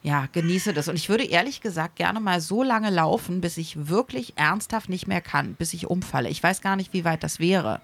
ja, 0.02 0.26
genieße 0.32 0.72
das. 0.72 0.88
Und 0.88 0.96
ich 0.96 1.08
würde 1.08 1.24
ehrlich 1.24 1.60
gesagt 1.60 1.96
gerne 1.96 2.18
mal 2.18 2.40
so 2.40 2.64
lange 2.64 2.90
laufen, 2.90 3.40
bis 3.40 3.56
ich 3.56 3.88
wirklich 3.88 4.32
ernsthaft 4.36 4.88
nicht 4.88 5.06
mehr 5.06 5.20
kann, 5.20 5.54
bis 5.54 5.74
ich 5.74 5.86
umfalle. 5.86 6.28
Ich 6.28 6.42
weiß 6.42 6.60
gar 6.60 6.74
nicht, 6.74 6.92
wie 6.92 7.04
weit 7.04 7.22
das 7.22 7.38
wäre. 7.38 7.80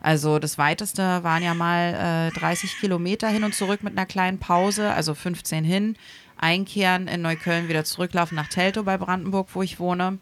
Also 0.00 0.40
das 0.40 0.58
weiteste 0.58 1.22
waren 1.22 1.44
ja 1.44 1.54
mal 1.54 2.30
äh, 2.34 2.38
30 2.38 2.78
Kilometer 2.80 3.28
hin 3.28 3.44
und 3.44 3.54
zurück 3.54 3.84
mit 3.84 3.96
einer 3.96 4.06
kleinen 4.06 4.38
Pause, 4.38 4.92
also 4.92 5.14
15 5.14 5.64
hin, 5.64 5.96
einkehren 6.40 7.08
in 7.08 7.22
Neukölln, 7.22 7.68
wieder 7.68 7.84
zurücklaufen 7.84 8.36
nach 8.36 8.48
Teltow 8.48 8.84
bei 8.84 8.98
Brandenburg, 8.98 9.48
wo 9.52 9.62
ich 9.62 9.78
wohne. 9.78 10.18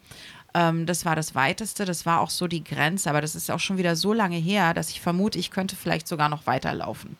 Ähm, 0.53 0.85
das 0.85 1.05
war 1.05 1.15
das 1.15 1.35
weiteste, 1.35 1.85
das 1.85 2.05
war 2.05 2.21
auch 2.21 2.29
so 2.29 2.47
die 2.47 2.63
Grenze, 2.63 3.09
aber 3.09 3.21
das 3.21 3.35
ist 3.35 3.49
auch 3.51 3.59
schon 3.59 3.77
wieder 3.77 3.95
so 3.95 4.13
lange 4.13 4.37
her, 4.37 4.73
dass 4.73 4.89
ich 4.89 5.01
vermute, 5.01 5.39
ich 5.39 5.51
könnte 5.51 5.75
vielleicht 5.75 6.07
sogar 6.07 6.29
noch 6.29 6.47
weiterlaufen. 6.47 7.17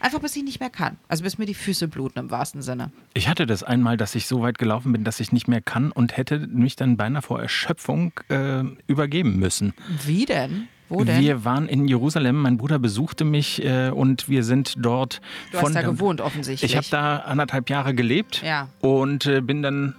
Einfach 0.00 0.20
bis 0.20 0.36
ich 0.36 0.44
nicht 0.44 0.60
mehr 0.60 0.70
kann. 0.70 0.96
Also 1.08 1.24
bis 1.24 1.38
mir 1.38 1.46
die 1.46 1.54
Füße 1.54 1.88
bluten 1.88 2.20
im 2.20 2.30
wahrsten 2.30 2.62
Sinne. 2.62 2.92
Ich 3.14 3.28
hatte 3.28 3.46
das 3.46 3.64
einmal, 3.64 3.96
dass 3.96 4.14
ich 4.14 4.28
so 4.28 4.42
weit 4.42 4.56
gelaufen 4.58 4.92
bin, 4.92 5.02
dass 5.02 5.18
ich 5.18 5.32
nicht 5.32 5.48
mehr 5.48 5.60
kann 5.60 5.90
und 5.90 6.16
hätte 6.16 6.38
mich 6.46 6.76
dann 6.76 6.96
beinahe 6.96 7.22
vor 7.22 7.42
Erschöpfung 7.42 8.12
äh, 8.28 8.62
übergeben 8.86 9.38
müssen. 9.38 9.74
Wie 10.04 10.24
denn? 10.24 10.68
Wo 10.88 11.04
denn? 11.04 11.20
Wir 11.20 11.44
waren 11.44 11.68
in 11.68 11.86
Jerusalem, 11.86 12.40
mein 12.40 12.56
Bruder 12.56 12.78
besuchte 12.78 13.24
mich 13.24 13.64
äh, 13.64 13.90
und 13.90 14.28
wir 14.28 14.42
sind 14.42 14.74
dort. 14.78 15.20
Du 15.52 15.60
hast 15.60 15.74
da 15.74 15.82
gewohnt 15.82 16.20
offensichtlich. 16.20 16.70
Ich 16.70 16.76
habe 16.76 16.86
da 16.90 17.18
anderthalb 17.18 17.68
Jahre 17.70 17.94
gelebt 17.94 18.42
ja. 18.44 18.68
und 18.80 19.26
äh, 19.26 19.40
bin 19.40 19.62
dann 19.62 19.94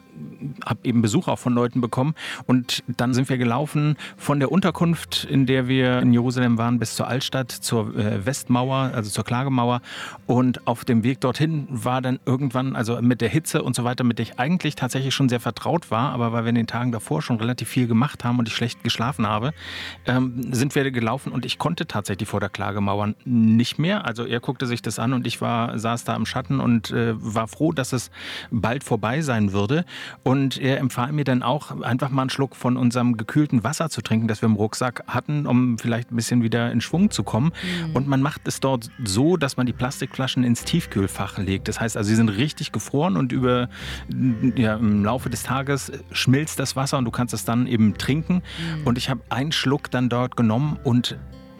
habe 0.65 0.79
eben 0.83 1.01
Besuch 1.01 1.27
auch 1.27 1.39
von 1.39 1.53
Leuten 1.53 1.81
bekommen. 1.81 2.15
Und 2.45 2.83
dann 2.87 3.13
sind 3.13 3.29
wir 3.29 3.37
gelaufen 3.37 3.97
von 4.17 4.39
der 4.39 4.51
Unterkunft, 4.51 5.25
in 5.25 5.45
der 5.45 5.67
wir 5.67 5.99
in 5.99 6.13
Jerusalem 6.13 6.57
waren, 6.57 6.79
bis 6.79 6.95
zur 6.95 7.07
Altstadt, 7.07 7.51
zur 7.51 7.95
äh, 7.95 8.25
Westmauer, 8.25 8.91
also 8.93 9.09
zur 9.09 9.23
Klagemauer. 9.23 9.81
Und 10.25 10.67
auf 10.67 10.85
dem 10.85 11.03
Weg 11.03 11.21
dorthin 11.21 11.67
war 11.69 12.01
dann 12.01 12.19
irgendwann, 12.25 12.75
also 12.75 13.01
mit 13.01 13.21
der 13.21 13.29
Hitze 13.29 13.63
und 13.63 13.75
so 13.75 13.83
weiter, 13.83 14.03
mit 14.03 14.19
der 14.19 14.23
ich 14.23 14.39
eigentlich 14.39 14.75
tatsächlich 14.75 15.13
schon 15.13 15.29
sehr 15.29 15.39
vertraut 15.39 15.91
war, 15.91 16.11
aber 16.11 16.33
weil 16.33 16.43
wir 16.43 16.49
in 16.49 16.55
den 16.55 16.67
Tagen 16.67 16.91
davor 16.91 17.21
schon 17.21 17.37
relativ 17.37 17.69
viel 17.69 17.87
gemacht 17.87 18.23
haben 18.23 18.39
und 18.39 18.47
ich 18.47 18.55
schlecht 18.55 18.83
geschlafen 18.83 19.27
habe, 19.27 19.53
ähm, 20.05 20.53
sind 20.53 20.75
wir 20.75 20.89
gelaufen 20.91 21.31
und 21.31 21.45
ich 21.45 21.57
konnte 21.57 21.87
tatsächlich 21.87 22.27
vor 22.27 22.39
der 22.39 22.49
Klagemauer 22.49 23.13
nicht 23.25 23.79
mehr. 23.79 24.05
Also 24.05 24.25
er 24.25 24.39
guckte 24.39 24.65
sich 24.65 24.81
das 24.81 24.99
an 24.99 25.13
und 25.13 25.27
ich 25.27 25.41
war, 25.41 25.77
saß 25.77 26.03
da 26.03 26.15
im 26.15 26.25
Schatten 26.25 26.59
und 26.59 26.91
äh, 26.91 27.13
war 27.15 27.47
froh, 27.47 27.71
dass 27.71 27.93
es 27.93 28.11
bald 28.51 28.83
vorbei 28.83 29.21
sein 29.21 29.51
würde. 29.53 29.85
Und 30.23 30.59
er 30.59 30.79
empfahl 30.79 31.11
mir 31.11 31.23
dann 31.23 31.43
auch, 31.43 31.81
einfach 31.81 32.09
mal 32.09 32.23
einen 32.23 32.29
Schluck 32.29 32.55
von 32.55 32.77
unserem 32.77 33.17
gekühlten 33.17 33.63
Wasser 33.63 33.89
zu 33.89 34.01
trinken, 34.01 34.27
das 34.27 34.41
wir 34.41 34.47
im 34.47 34.55
Rucksack 34.55 35.03
hatten, 35.07 35.45
um 35.45 35.77
vielleicht 35.77 36.11
ein 36.11 36.15
bisschen 36.15 36.43
wieder 36.43 36.71
in 36.71 36.81
Schwung 36.81 37.11
zu 37.11 37.23
kommen. 37.23 37.51
Mhm. 37.87 37.95
Und 37.95 38.07
man 38.07 38.21
macht 38.21 38.47
es 38.47 38.59
dort 38.59 38.89
so, 39.03 39.37
dass 39.37 39.57
man 39.57 39.65
die 39.65 39.73
Plastikflaschen 39.73 40.43
ins 40.43 40.63
Tiefkühlfach 40.63 41.37
legt. 41.37 41.67
Das 41.67 41.79
heißt 41.79 41.97
also, 41.97 42.07
sie 42.07 42.15
sind 42.15 42.29
richtig 42.29 42.71
gefroren 42.71 43.17
und 43.17 43.31
über, 43.31 43.69
ja, 44.55 44.75
im 44.75 45.03
Laufe 45.03 45.29
des 45.29 45.43
Tages 45.43 45.91
schmilzt 46.11 46.59
das 46.59 46.75
Wasser 46.75 46.97
und 46.97 47.05
du 47.05 47.11
kannst 47.11 47.33
es 47.33 47.45
dann 47.45 47.67
eben 47.67 47.97
trinken. 47.97 48.35
Mhm. 48.35 48.87
Und 48.87 48.97
ich 48.97 49.09
habe 49.09 49.21
einen 49.29 49.51
Schluck 49.51 49.91
dann 49.91 50.09
dort 50.09 50.35
genommen 50.35 50.77
und 50.83 51.17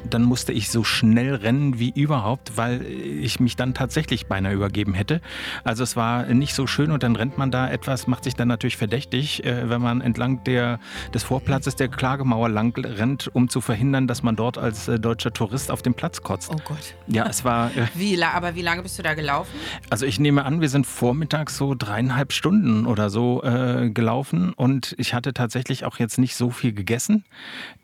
dann 0.09 0.23
musste 0.23 0.53
ich 0.53 0.69
so 0.69 0.83
schnell 0.83 1.35
rennen 1.35 1.79
wie 1.79 1.91
überhaupt, 1.91 2.57
weil 2.57 2.85
ich 2.85 3.39
mich 3.39 3.55
dann 3.55 3.73
tatsächlich 3.73 4.27
beinahe 4.27 4.53
übergeben 4.53 4.93
hätte. 4.93 5.21
Also 5.63 5.83
es 5.83 5.95
war 5.95 6.25
nicht 6.25 6.53
so 6.53 6.67
schön 6.67 6.91
und 6.91 7.03
dann 7.03 7.15
rennt 7.15 7.37
man 7.37 7.51
da 7.51 7.69
etwas, 7.69 8.07
macht 8.07 8.23
sich 8.23 8.35
dann 8.35 8.47
natürlich 8.47 8.77
verdächtig, 8.77 9.43
äh, 9.45 9.69
wenn 9.69 9.81
man 9.81 10.01
entlang 10.01 10.43
der, 10.43 10.79
des 11.13 11.23
Vorplatzes 11.23 11.75
der 11.75 11.87
Klagemauer 11.87 12.49
lang 12.49 12.77
rennt, 12.77 13.29
um 13.33 13.49
zu 13.49 13.61
verhindern, 13.61 14.07
dass 14.07 14.23
man 14.23 14.35
dort 14.35 14.57
als 14.57 14.87
äh, 14.87 14.99
deutscher 14.99 15.31
Tourist 15.31 15.71
auf 15.71 15.81
den 15.81 15.93
Platz 15.93 16.21
kotzt. 16.21 16.51
Oh 16.53 16.59
Gott. 16.63 16.95
Ja, 17.07 17.27
es 17.27 17.43
war. 17.43 17.75
Äh, 17.75 17.87
wie, 17.95 18.21
aber 18.23 18.55
wie 18.55 18.61
lange 18.61 18.83
bist 18.83 18.97
du 18.99 19.03
da 19.03 19.13
gelaufen? 19.13 19.51
Also 19.89 20.05
ich 20.05 20.19
nehme 20.19 20.45
an, 20.45 20.61
wir 20.61 20.69
sind 20.69 20.85
vormittags 20.85 21.57
so 21.57 21.75
dreieinhalb 21.75 22.33
Stunden 22.33 22.85
oder 22.85 23.09
so 23.09 23.43
äh, 23.43 23.89
gelaufen 23.89 24.53
und 24.53 24.95
ich 24.97 25.13
hatte 25.13 25.33
tatsächlich 25.33 25.85
auch 25.85 25.99
jetzt 25.99 26.17
nicht 26.17 26.35
so 26.35 26.49
viel 26.49 26.73
gegessen. 26.73 27.25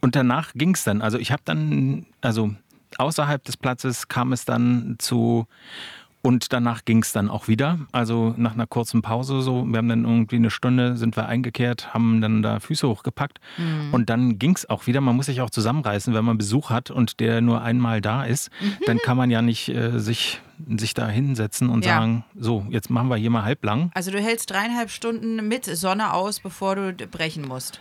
Und 0.01 0.15
danach 0.15 0.53
ging 0.53 0.73
es 0.73 0.83
dann. 0.83 1.01
Also 1.01 1.17
ich 1.17 1.31
habe 1.31 1.41
dann 1.45 2.05
also 2.25 2.51
außerhalb 2.97 3.43
des 3.43 3.57
Platzes 3.57 4.07
kam 4.07 4.33
es 4.33 4.45
dann 4.45 4.95
zu 4.99 5.47
und 6.25 6.53
danach 6.53 6.85
ging 6.85 7.03
es 7.03 7.11
dann 7.11 7.29
auch 7.29 7.47
wieder. 7.47 7.77
Also 7.91 8.33
nach 8.35 8.53
einer 8.53 8.65
kurzen 8.65 9.03
Pause 9.03 9.43
so. 9.43 9.63
Wir 9.63 9.77
haben 9.77 9.89
dann 9.89 10.05
irgendwie 10.05 10.37
eine 10.37 10.49
Stunde, 10.49 10.97
sind 10.97 11.15
wir 11.15 11.27
eingekehrt, 11.27 11.93
haben 11.93 12.19
dann 12.19 12.41
da 12.41 12.59
Füße 12.59 12.89
hochgepackt. 12.89 13.39
Mhm. 13.57 13.93
Und 13.93 14.09
dann 14.09 14.39
ging 14.39 14.55
es 14.55 14.67
auch 14.67 14.87
wieder. 14.87 15.01
Man 15.01 15.15
muss 15.15 15.27
sich 15.27 15.41
auch 15.41 15.51
zusammenreißen, 15.51 16.15
wenn 16.15 16.25
man 16.25 16.39
Besuch 16.39 16.71
hat 16.71 16.89
und 16.89 17.19
der 17.19 17.41
nur 17.41 17.61
einmal 17.61 18.01
da 18.01 18.23
ist. 18.23 18.49
Mhm. 18.59 18.77
Dann 18.87 18.97
kann 18.97 19.17
man 19.17 19.29
ja 19.29 19.43
nicht 19.43 19.69
äh, 19.69 19.99
sich, 19.99 20.41
sich 20.75 20.95
da 20.95 21.07
hinsetzen 21.07 21.69
und 21.69 21.85
ja. 21.85 21.99
sagen, 21.99 22.25
so, 22.35 22.65
jetzt 22.71 22.89
machen 22.89 23.07
wir 23.07 23.17
hier 23.17 23.29
mal 23.29 23.43
halblang. 23.43 23.91
Also 23.93 24.09
du 24.09 24.19
hältst 24.19 24.49
dreieinhalb 24.49 24.89
Stunden 24.89 25.47
mit 25.47 25.65
Sonne 25.65 26.11
aus, 26.11 26.39
bevor 26.39 26.75
du 26.75 26.93
brechen 26.93 27.47
musst. 27.47 27.79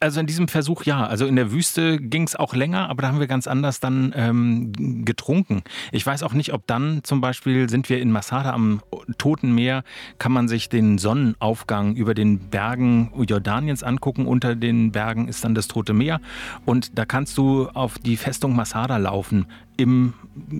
Also 0.00 0.20
in 0.20 0.26
diesem 0.26 0.48
Versuch 0.48 0.84
ja. 0.84 1.06
Also 1.06 1.26
in 1.26 1.36
der 1.36 1.52
Wüste 1.52 1.98
ging 1.98 2.24
es 2.24 2.36
auch 2.36 2.54
länger, 2.54 2.88
aber 2.88 3.02
da 3.02 3.08
haben 3.08 3.20
wir 3.20 3.26
ganz 3.26 3.46
anders 3.46 3.80
dann 3.80 4.12
ähm, 4.16 5.04
getrunken. 5.04 5.62
Ich 5.92 6.06
weiß 6.06 6.22
auch 6.22 6.32
nicht, 6.32 6.52
ob 6.52 6.66
dann 6.66 7.00
zum 7.04 7.20
Beispiel 7.20 7.68
sind 7.68 7.88
wir 7.88 8.00
in 8.00 8.10
Masada 8.10 8.52
am 8.52 8.82
Toten 9.18 9.54
Meer, 9.54 9.84
kann 10.18 10.32
man 10.32 10.48
sich 10.48 10.68
den 10.68 10.98
Sonnenaufgang 10.98 11.96
über 11.96 12.14
den 12.14 12.38
Bergen 12.38 13.12
Jordaniens 13.16 13.82
angucken. 13.82 14.26
Unter 14.26 14.56
den 14.56 14.92
Bergen 14.92 15.28
ist 15.28 15.44
dann 15.44 15.54
das 15.54 15.68
Tote 15.68 15.92
Meer 15.92 16.20
und 16.64 16.98
da 16.98 17.04
kannst 17.04 17.36
du 17.36 17.68
auf 17.68 17.98
die 17.98 18.16
Festung 18.16 18.56
Masada 18.56 18.96
laufen 18.96 19.46
im, 19.76 20.14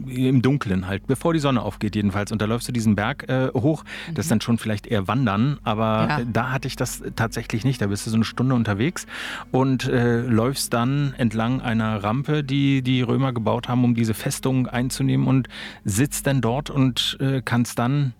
im 0.06 0.42
Dunkeln 0.42 0.86
halt, 0.86 1.06
bevor 1.06 1.32
die 1.32 1.38
Sonne 1.38 1.62
aufgeht 1.62 1.96
jedenfalls. 1.96 2.32
Und 2.32 2.40
da 2.42 2.46
läufst 2.46 2.68
du 2.68 2.72
diesen 2.72 2.96
Berg 2.96 3.28
äh, 3.28 3.48
hoch. 3.54 3.84
Das 4.14 4.26
ist 4.26 4.30
dann 4.30 4.40
schon 4.40 4.58
vielleicht 4.58 4.86
eher 4.86 5.08
Wandern, 5.08 5.58
aber 5.62 6.06
ja. 6.08 6.20
da 6.24 6.50
hatte 6.50 6.68
ich 6.68 6.76
das 6.76 7.02
tatsächlich 7.16 7.64
nicht. 7.64 7.80
Da 7.80 7.86
bist 7.86 8.06
du 8.06 8.10
so 8.10 8.16
eine 8.16 8.24
Stunde 8.24 8.54
unterwegs 8.54 9.06
und 9.52 9.88
äh, 9.88 10.20
läufst 10.20 10.72
dann 10.72 11.14
entlang 11.16 11.60
einer 11.60 12.02
Rampe, 12.02 12.44
die 12.44 12.82
die 12.82 13.02
Römer 13.02 13.32
gebaut 13.32 13.68
haben, 13.68 13.84
um 13.84 13.94
diese 13.94 14.14
Festung 14.14 14.66
einzunehmen 14.66 15.26
und 15.26 15.48
sitzt 15.84 16.26
dann 16.26 16.40
dort 16.40 16.70
und 16.70 17.16
äh, 17.20 17.42
kannst 17.44 17.78
dann 17.78 18.14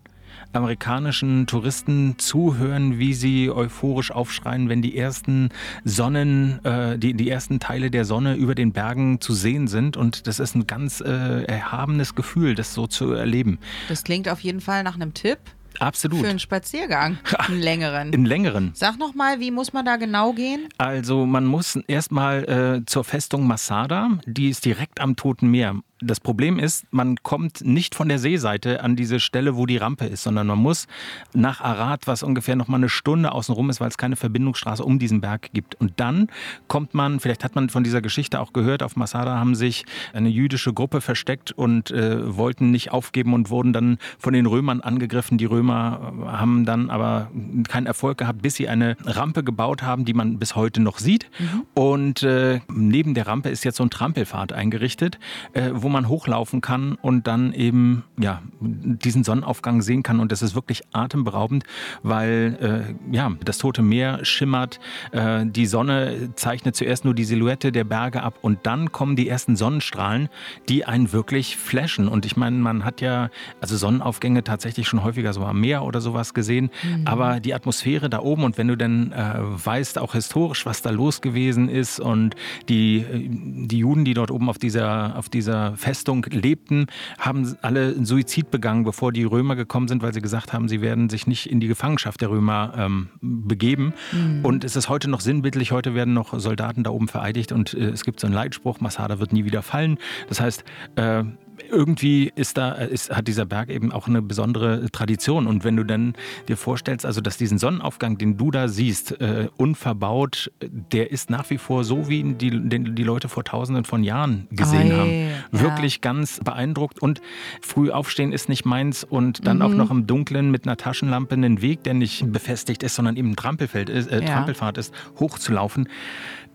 amerikanischen 0.55 1.47
Touristen 1.47 2.19
zuhören, 2.19 2.99
wie 2.99 3.15
sie 3.15 3.51
euphorisch 3.51 4.11
aufschreien, 4.11 4.69
wenn 4.69 4.83
die 4.83 4.97
ersten 4.97 5.51
Sonnen, 5.85 6.65
äh, 6.65 6.99
die, 6.99 7.15
die 7.15 7.29
ersten 7.29 7.61
Teile 7.61 7.91
der 7.91 8.05
Sonne 8.05 8.35
über 8.35 8.55
den 8.55 8.73
Bergen 8.73 9.21
zu 9.21 9.35
sehen 9.35 9.69
sind. 9.69 9.97
Und 9.97 10.27
das 10.27 10.39
ist 10.39 10.55
ein 10.55 10.67
ganz 10.67 11.01
äh, 11.01 11.45
erhabenes 11.45 12.15
Gefühl, 12.15 12.55
das 12.55 12.75
so 12.75 12.87
zu 12.87 13.13
erleben. 13.13 13.59
Das 13.89 14.05
klingt 14.05 14.29
auf 14.29 14.41
jeden 14.41 14.61
Fall 14.61 14.83
nach 14.83 14.95
einem 14.95 15.15
Tipp. 15.15 15.39
Absolut. 15.81 16.21
Für 16.21 16.29
einen 16.29 16.39
Spaziergang, 16.39 17.19
einen 17.39 17.61
längeren. 17.61 18.15
Einen 18.15 18.27
längeren. 18.27 18.71
Sag 18.75 18.99
noch 18.99 19.15
mal, 19.15 19.41
wie 19.41 19.51
muss 19.51 19.73
man 19.73 19.85
da 19.85 19.97
genau 19.97 20.33
gehen? 20.33 20.69
Also 20.79 21.27
man 21.27 21.45
muss 21.45 21.77
erstmal 21.89 22.45
äh, 22.45 22.87
zur 22.87 23.05
Festung 23.05 23.47
Masada, 23.47 24.19
die 24.27 24.49
ist 24.49 24.65
direkt 24.65 25.01
am 25.01 25.17
Toten 25.17 25.49
Meer. 25.49 25.77
Das 26.07 26.21
Problem 26.21 26.59
ist, 26.59 26.87
man 26.91 27.17
kommt 27.23 27.65
nicht 27.65 27.95
von 27.95 28.11
der 28.11 28.19
Seeseite 28.19 28.83
an 28.83 28.95
diese 28.95 29.21
Stelle, 29.21 29.57
wo 29.57 29.65
die 29.65 29.79
Rampe 29.79 30.05
ist, 30.05 30.23
sondern 30.23 30.47
man 30.47 30.59
muss 30.59 30.87
nach 31.33 31.63
Arad, 31.63 32.07
was 32.07 32.23
ungefähr 32.23 32.57
noch 32.57 32.69
mal 32.69 32.77
eine 32.77 32.91
Stunde 32.91 33.33
außenrum 33.33 33.71
ist, 33.71 33.81
weil 33.81 33.89
es 33.89 33.97
keine 33.97 34.17
Verbindungsstraße 34.17 34.85
um 34.85 34.99
diesen 34.99 35.23
Berg 35.23 35.51
gibt. 35.55 35.77
Und 35.77 35.95
dann 35.97 36.29
kommt 36.69 36.93
man, 36.93 37.21
vielleicht 37.21 37.43
hat 37.43 37.55
man 37.55 37.71
von 37.71 37.85
dieser 37.85 38.03
Geschichte 38.03 38.39
auch 38.41 38.53
gehört, 38.53 38.83
auf 38.83 38.97
Masada 38.97 39.39
haben 39.39 39.55
sich 39.55 39.87
eine 40.13 40.29
jüdische 40.29 40.75
Gruppe 40.75 41.01
versteckt 41.01 41.53
und 41.53 41.91
äh, 41.91 42.37
wollten 42.37 42.71
nicht 42.71 42.93
aufgeben 42.93 43.33
und 43.33 43.49
wurden 43.49 43.73
dann 43.73 43.97
von 44.19 44.35
den 44.35 44.45
Römern 44.45 44.83
angegriffen. 44.83 45.39
Die 45.39 45.47
Römer 45.47 46.13
äh, 46.21 46.27
haben 46.27 46.67
dann 46.67 46.91
aber 46.91 47.31
keinen 47.69 47.87
Erfolg 47.87 48.19
gehabt, 48.19 48.43
bis 48.43 48.57
sie 48.57 48.69
eine 48.69 48.97
Rampe 49.07 49.43
gebaut 49.43 49.83
haben, 49.83 50.05
die 50.05 50.13
man 50.13 50.39
bis 50.39 50.55
heute 50.55 50.83
noch 50.83 50.99
sieht. 50.99 51.31
Mhm. 51.39 51.63
Und 51.73 52.23
äh, 52.23 52.61
neben 52.69 53.15
der 53.15 53.27
Rampe 53.27 53.49
ist 53.49 53.65
jetzt 53.65 53.79
so 53.79 53.85
ein 53.85 53.91
Trampelpfad 53.91 54.53
eingerichtet, 54.53 55.19
äh, 55.55 55.71
wo 55.73 55.89
man 55.89 55.94
hochlaufen 56.09 56.61
kann 56.61 56.97
und 57.01 57.27
dann 57.27 57.53
eben 57.53 58.05
ja 58.19 58.43
diesen 58.61 59.25
Sonnenaufgang 59.25 59.83
sehen 59.83 60.03
kann. 60.03 60.21
Und 60.21 60.33
das 60.33 60.43
ist 60.43 60.55
wirklich 60.55 60.83
atemberaubend, 60.93 61.65
weil 62.03 62.95
äh, 63.11 63.15
ja 63.15 63.33
das 63.45 63.59
Tote 63.59 63.83
Meer 63.83 64.25
schimmert, 64.25 64.81
äh, 65.13 65.47
die 65.47 65.67
Sonne 65.67 66.31
zeichnet 66.35 66.77
zuerst 66.77 67.05
nur 67.05 67.15
die 67.15 67.25
Silhouette 67.25 67.73
der 67.73 67.85
Berge 67.85 68.23
ab 68.23 68.39
und 68.43 68.61
dann 68.65 68.93
kommen 68.93 69.17
die 69.17 69.29
ersten 69.29 69.57
Sonnenstrahlen, 69.57 70.29
die 70.69 70.85
einen 70.85 71.13
wirklich 71.13 71.57
flashen. 71.57 72.09
Und 72.09 72.27
ich 72.27 72.37
meine, 72.37 72.57
man 72.57 72.85
hat 72.85 73.01
ja 73.01 73.31
also 73.61 73.77
Sonnenaufgänge 73.77 74.45
tatsächlich 74.45 74.89
schon 74.89 75.03
häufiger 75.03 75.33
so 75.33 75.45
am 75.45 75.61
Meer 75.61 75.85
oder 75.85 76.01
sowas 76.01 76.35
gesehen, 76.35 76.71
mhm. 76.83 77.07
aber 77.07 77.41
die 77.41 77.55
Atmosphäre 77.55 78.11
da 78.11 78.21
oben 78.21 78.45
und 78.45 78.59
wenn 78.59 78.69
du 78.69 78.77
dann 78.77 79.13
äh, 79.13 79.35
weißt 79.41 79.99
auch 79.99 80.13
historisch, 80.15 80.67
was 80.67 80.83
da 80.83 80.91
los 80.91 81.21
gewesen 81.21 81.69
ist 81.69 82.01
und 82.01 82.35
die, 82.69 82.99
äh, 82.99 83.29
die 83.29 83.79
Juden, 83.79 84.05
die 84.05 84.15
dort 84.15 84.31
oben 84.31 84.49
auf 84.49 84.59
dieser, 84.59 85.17
auf 85.17 85.29
dieser 85.29 85.74
Festung 85.76 86.25
lebten, 86.31 86.87
haben 87.19 87.57
alle 87.62 88.04
Suizid 88.04 88.50
begangen, 88.50 88.85
bevor 88.85 89.12
die 89.12 89.25
Römer 89.25 89.57
gekommen 89.57 89.88
sind, 89.88 90.02
weil 90.02 90.14
sie 90.14 90.21
gesagt 90.21 90.52
haben, 90.52 90.69
sie 90.69 90.81
werden 90.81 91.09
sich 91.09 91.26
nicht 91.26 91.50
in 91.50 91.61
die 91.61 91.69
Gefangenschaft 91.69 92.21
der 92.21 92.31
Römer 92.31 92.75
ähm, 92.76 93.09
begeben. 93.21 93.95
Mhm. 94.12 94.45
Und 94.45 94.64
es 94.64 94.76
ist 94.76 94.88
heute 94.88 95.09
noch 95.09 95.21
sinnbildlich, 95.21 95.73
heute 95.73 95.95
werden 95.95 96.14
noch 96.14 96.38
Soldaten 96.38 96.83
da 96.83 96.90
oben 96.90 97.09
vereidigt 97.09 97.52
und 97.52 97.75
äh, 97.75 97.90
es 97.90 98.04
gibt 98.04 98.21
so 98.21 98.26
einen 98.26 98.35
Leitspruch, 98.35 98.81
Masada 98.81 99.19
wird 99.19 99.33
nie 99.33 99.45
wieder 99.45 99.62
fallen. 99.62 99.99
Das 100.28 100.40
heißt, 100.40 100.64
äh, 100.97 101.25
irgendwie 101.71 102.33
ist 102.35 102.57
da, 102.57 102.73
ist, 102.73 103.15
hat 103.15 103.29
dieser 103.29 103.45
Berg 103.45 103.71
eben 103.71 103.93
auch 103.93 104.07
eine 104.07 104.23
besondere 104.23 104.91
Tradition. 104.91 105.47
Und 105.47 105.65
wenn 105.65 105.77
du 105.77 105.85
dann 105.85 106.15
dir 106.49 106.57
vorstellst, 106.57 107.07
also 107.07 107.21
dass 107.21 107.37
diesen 107.37 107.59
Sonnenaufgang, 107.59 108.19
den 108.19 108.37
du 108.37 108.51
da 108.51 108.69
siehst, 108.69 109.21
äh, 109.21 109.49
unverbaut, 109.57 110.51
der 110.61 111.11
ist 111.11 111.31
nach 111.31 111.51
wie 111.51 111.59
vor 111.59 111.85
so, 111.85 112.09
wie 112.09 112.23
die, 112.35 112.51
den, 112.51 112.95
die 112.95 113.03
Leute 113.03 113.29
vor 113.29 113.45
tausenden 113.45 113.85
von 113.85 114.05
Jahren 114.05 114.47
gesehen 114.51 114.93
Oi, 114.93 114.97
haben. 114.97 115.61
Wirklich 115.63 115.95
ja. 115.95 116.01
ganz 116.01 116.41
beeindruckt. 116.43 117.01
Und 117.01 117.21
früh 117.61 117.91
aufstehen 117.91 118.33
ist 118.33 118.49
nicht 118.49 118.65
meins 118.65 119.05
und 119.05 119.47
dann 119.47 119.59
mhm. 119.59 119.63
auch 119.63 119.75
noch 119.75 119.91
im 119.91 120.07
Dunkeln 120.07 120.51
mit 120.51 120.67
einer 120.67 120.77
Taschenlampe 120.77 121.35
einen 121.35 121.63
Weg, 121.63 121.85
der 121.85 121.95
nicht 121.95 122.31
befestigt 122.33 122.83
ist, 122.83 122.95
sondern 122.95 123.17
eben 123.17 123.31
ein 123.31 123.37
Trampelfeld 123.37 123.89
ist, 123.89 124.11
äh, 124.11 124.21
ja. 124.21 124.27
Trampelfahrt 124.27 124.79
ist, 124.79 124.95
hochzulaufen 125.19 125.89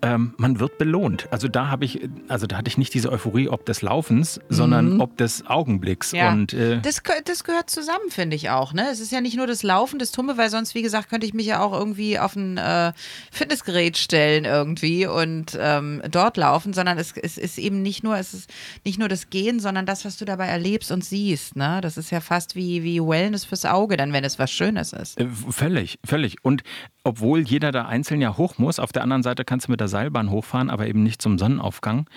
ähm, 0.01 0.33
man 0.37 0.59
wird 0.59 0.77
belohnt. 0.77 1.27
Also 1.31 1.47
da 1.47 1.67
habe 1.67 1.85
ich, 1.85 2.07
also 2.27 2.47
da 2.47 2.57
hatte 2.57 2.69
ich 2.69 2.77
nicht 2.77 2.93
diese 2.93 3.11
Euphorie 3.11 3.49
ob 3.49 3.65
des 3.65 3.81
Laufens, 3.81 4.39
sondern 4.49 4.95
mhm. 4.95 5.01
ob 5.01 5.17
des 5.17 5.45
Augenblicks. 5.45 6.11
Ja. 6.11 6.31
Und, 6.31 6.53
äh, 6.53 6.79
das, 6.81 7.01
das 7.25 7.43
gehört 7.43 7.69
zusammen, 7.69 8.09
finde 8.09 8.35
ich 8.35 8.49
auch. 8.49 8.73
Ne? 8.73 8.87
Es 8.91 8.99
ist 8.99 9.11
ja 9.11 9.21
nicht 9.21 9.35
nur 9.35 9.47
das 9.47 9.63
Laufen, 9.63 9.99
das 9.99 10.11
Tumme, 10.11 10.37
weil 10.37 10.49
sonst, 10.49 10.75
wie 10.75 10.81
gesagt, 10.81 11.09
könnte 11.09 11.27
ich 11.27 11.33
mich 11.33 11.47
ja 11.47 11.61
auch 11.61 11.73
irgendwie 11.73 12.17
auf 12.17 12.35
ein 12.35 12.57
äh, 12.57 12.93
Fitnessgerät 13.31 13.97
stellen 13.97 14.45
irgendwie 14.45 15.05
und 15.05 15.57
ähm, 15.59 16.01
dort 16.09 16.37
laufen, 16.37 16.73
sondern 16.73 16.97
es, 16.97 17.13
es 17.17 17.37
ist 17.37 17.57
eben 17.57 17.81
nicht 17.81 18.03
nur, 18.03 18.17
es 18.17 18.33
ist 18.33 18.49
nicht 18.85 18.99
nur 18.99 19.09
das 19.09 19.29
Gehen, 19.29 19.59
sondern 19.59 19.85
das, 19.85 20.05
was 20.05 20.17
du 20.17 20.25
dabei 20.25 20.47
erlebst 20.47 20.91
und 20.91 21.03
siehst. 21.03 21.55
Ne? 21.55 21.79
Das 21.81 21.97
ist 21.97 22.09
ja 22.11 22.21
fast 22.21 22.55
wie, 22.55 22.83
wie 22.83 23.01
Wellness 23.01 23.43
fürs 23.43 23.65
Auge, 23.65 23.97
dann 23.97 24.13
wenn 24.13 24.23
es 24.23 24.39
was 24.39 24.51
Schönes 24.51 24.93
ist. 24.93 25.19
Äh, 25.19 25.27
völlig, 25.49 25.99
völlig. 26.05 26.37
Und 26.43 26.63
obwohl 27.03 27.41
jeder 27.41 27.71
da 27.71 27.85
einzeln 27.85 28.21
ja 28.21 28.37
hoch 28.37 28.57
muss, 28.57 28.79
auf 28.79 28.91
der 28.91 29.03
anderen 29.03 29.23
Seite 29.23 29.43
kannst 29.43 29.67
du 29.67 29.71
mit 29.71 29.79
der 29.79 29.88
Seilbahn 29.89 30.29
hochfahren, 30.29 30.69
aber 30.69 30.87
eben 30.87 31.03
nicht 31.03 31.21
zum 31.21 31.37
Sonnenaufgang, 31.37 32.07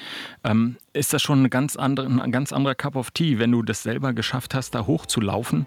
ähm, 0.45 0.76
ist 0.93 1.12
das 1.12 1.23
schon 1.23 1.38
eine 1.38 1.49
ganz 1.49 1.76
andere, 1.76 2.07
ein 2.07 2.33
ganz 2.33 2.52
anderer 2.52 2.75
Cup 2.75 2.97
of 2.97 3.11
Tea, 3.11 3.38
wenn 3.38 3.50
du 3.50 3.62
das 3.62 3.83
selber 3.83 4.12
geschafft 4.12 4.55
hast, 4.55 4.75
da 4.75 4.87
hochzulaufen, 4.87 5.67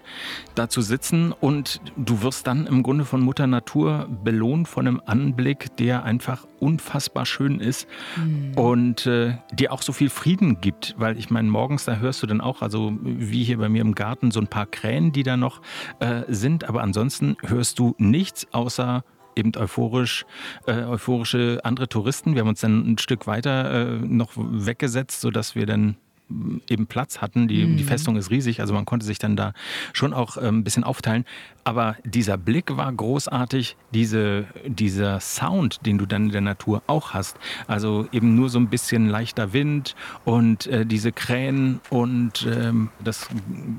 da 0.54 0.68
zu 0.68 0.80
sitzen 0.80 1.32
und 1.32 1.80
du 1.96 2.22
wirst 2.22 2.46
dann 2.46 2.66
im 2.66 2.82
Grunde 2.82 3.04
von 3.04 3.20
Mutter 3.20 3.46
Natur 3.46 4.08
belohnt 4.24 4.68
von 4.68 4.86
einem 4.86 5.02
Anblick, 5.04 5.76
der 5.76 6.04
einfach 6.04 6.46
unfassbar 6.60 7.26
schön 7.26 7.60
ist 7.60 7.86
mhm. 8.16 8.52
und 8.54 9.06
äh, 9.06 9.36
dir 9.52 9.72
auch 9.72 9.82
so 9.82 9.92
viel 9.92 10.10
Frieden 10.10 10.60
gibt, 10.60 10.94
weil 10.96 11.18
ich 11.18 11.30
meine, 11.30 11.48
morgens, 11.48 11.84
da 11.84 11.96
hörst 11.96 12.22
du 12.22 12.26
dann 12.26 12.40
auch, 12.40 12.62
also 12.62 12.96
wie 13.02 13.44
hier 13.44 13.58
bei 13.58 13.68
mir 13.68 13.82
im 13.82 13.94
Garten, 13.94 14.30
so 14.30 14.40
ein 14.40 14.48
paar 14.48 14.66
Krähen, 14.66 15.12
die 15.12 15.22
da 15.22 15.36
noch 15.36 15.60
äh, 15.98 16.22
sind, 16.28 16.64
aber 16.64 16.82
ansonsten 16.82 17.36
hörst 17.42 17.78
du 17.78 17.94
nichts 17.98 18.46
außer 18.52 19.04
eben 19.36 19.52
euphorisch, 19.56 20.26
äh, 20.66 20.82
euphorische 20.84 21.60
andere 21.62 21.88
Touristen. 21.88 22.34
Wir 22.34 22.40
haben 22.40 22.48
uns 22.48 22.60
dann 22.60 22.92
ein 22.92 22.98
Stück 22.98 23.26
weiter 23.26 23.70
äh, 23.70 23.98
noch 23.98 24.32
weggesetzt, 24.36 25.20
sodass 25.20 25.54
wir 25.54 25.66
dann 25.66 25.96
eben 26.68 26.86
Platz 26.86 27.20
hatten. 27.20 27.48
Die, 27.48 27.64
mhm. 27.64 27.76
die 27.76 27.84
Festung 27.84 28.16
ist 28.16 28.30
riesig, 28.30 28.60
also 28.60 28.74
man 28.74 28.84
konnte 28.84 29.06
sich 29.06 29.18
dann 29.18 29.36
da 29.36 29.52
schon 29.92 30.12
auch 30.12 30.36
äh, 30.36 30.48
ein 30.48 30.64
bisschen 30.64 30.84
aufteilen. 30.84 31.24
Aber 31.64 31.96
dieser 32.04 32.36
Blick 32.36 32.76
war 32.76 32.92
großartig, 32.92 33.76
diese, 33.92 34.46
dieser 34.66 35.20
Sound, 35.20 35.84
den 35.84 35.98
du 35.98 36.06
dann 36.06 36.26
in 36.26 36.32
der 36.32 36.40
Natur 36.40 36.82
auch 36.86 37.12
hast. 37.12 37.36
Also 37.66 38.06
eben 38.12 38.34
nur 38.34 38.48
so 38.48 38.58
ein 38.58 38.68
bisschen 38.68 39.08
leichter 39.08 39.52
Wind 39.52 39.96
und 40.24 40.66
äh, 40.66 40.86
diese 40.86 41.12
Krähen 41.12 41.80
und 41.90 42.46
ähm, 42.48 42.90
das 43.02 43.28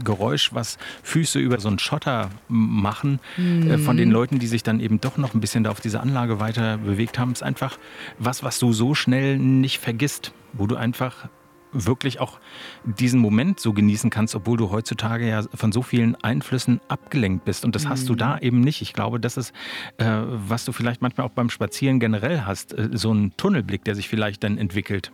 Geräusch, 0.03 0.53
was 0.53 0.77
Füße 1.03 1.39
über 1.39 1.59
so 1.59 1.69
einen 1.69 1.79
Schotter 1.79 2.29
machen, 2.49 3.19
mhm. 3.37 3.71
äh, 3.71 3.77
von 3.77 3.97
den 3.97 4.09
mhm. 4.09 4.13
Leuten, 4.13 4.39
die 4.39 4.47
sich 4.47 4.63
dann 4.63 4.79
eben 4.79 4.99
doch 4.99 5.17
noch 5.17 5.33
ein 5.33 5.39
bisschen 5.39 5.63
da 5.63 5.71
auf 5.71 5.81
diese 5.81 5.99
Anlage 6.01 6.39
weiter 6.39 6.77
bewegt 6.77 7.19
haben, 7.19 7.31
ist 7.31 7.43
einfach 7.43 7.77
was, 8.19 8.43
was 8.43 8.59
du 8.59 8.73
so 8.73 8.95
schnell 8.95 9.37
nicht 9.37 9.79
vergisst, 9.79 10.33
wo 10.53 10.67
du 10.67 10.75
einfach 10.75 11.29
wirklich 11.71 12.19
auch 12.19 12.39
diesen 12.83 13.19
Moment 13.19 13.59
so 13.59 13.73
genießen 13.73 14.09
kannst, 14.09 14.35
obwohl 14.35 14.57
du 14.57 14.71
heutzutage 14.71 15.27
ja 15.27 15.43
von 15.53 15.71
so 15.71 15.81
vielen 15.81 16.15
Einflüssen 16.15 16.81
abgelenkt 16.87 17.45
bist. 17.45 17.65
Und 17.65 17.75
das 17.75 17.85
mhm. 17.85 17.89
hast 17.89 18.09
du 18.09 18.15
da 18.15 18.35
mhm. 18.35 18.41
eben 18.41 18.59
nicht. 18.61 18.81
Ich 18.81 18.93
glaube, 18.93 19.19
das 19.19 19.37
ist, 19.37 19.53
äh, 19.97 20.05
was 20.05 20.65
du 20.65 20.71
vielleicht 20.71 21.01
manchmal 21.01 21.27
auch 21.27 21.31
beim 21.31 21.49
Spazieren 21.49 21.99
generell 21.99 22.45
hast, 22.45 22.73
äh, 22.73 22.89
so 22.93 23.13
ein 23.13 23.33
Tunnelblick, 23.37 23.83
der 23.83 23.95
sich 23.95 24.07
vielleicht 24.07 24.43
dann 24.43 24.57
entwickelt 24.57 25.11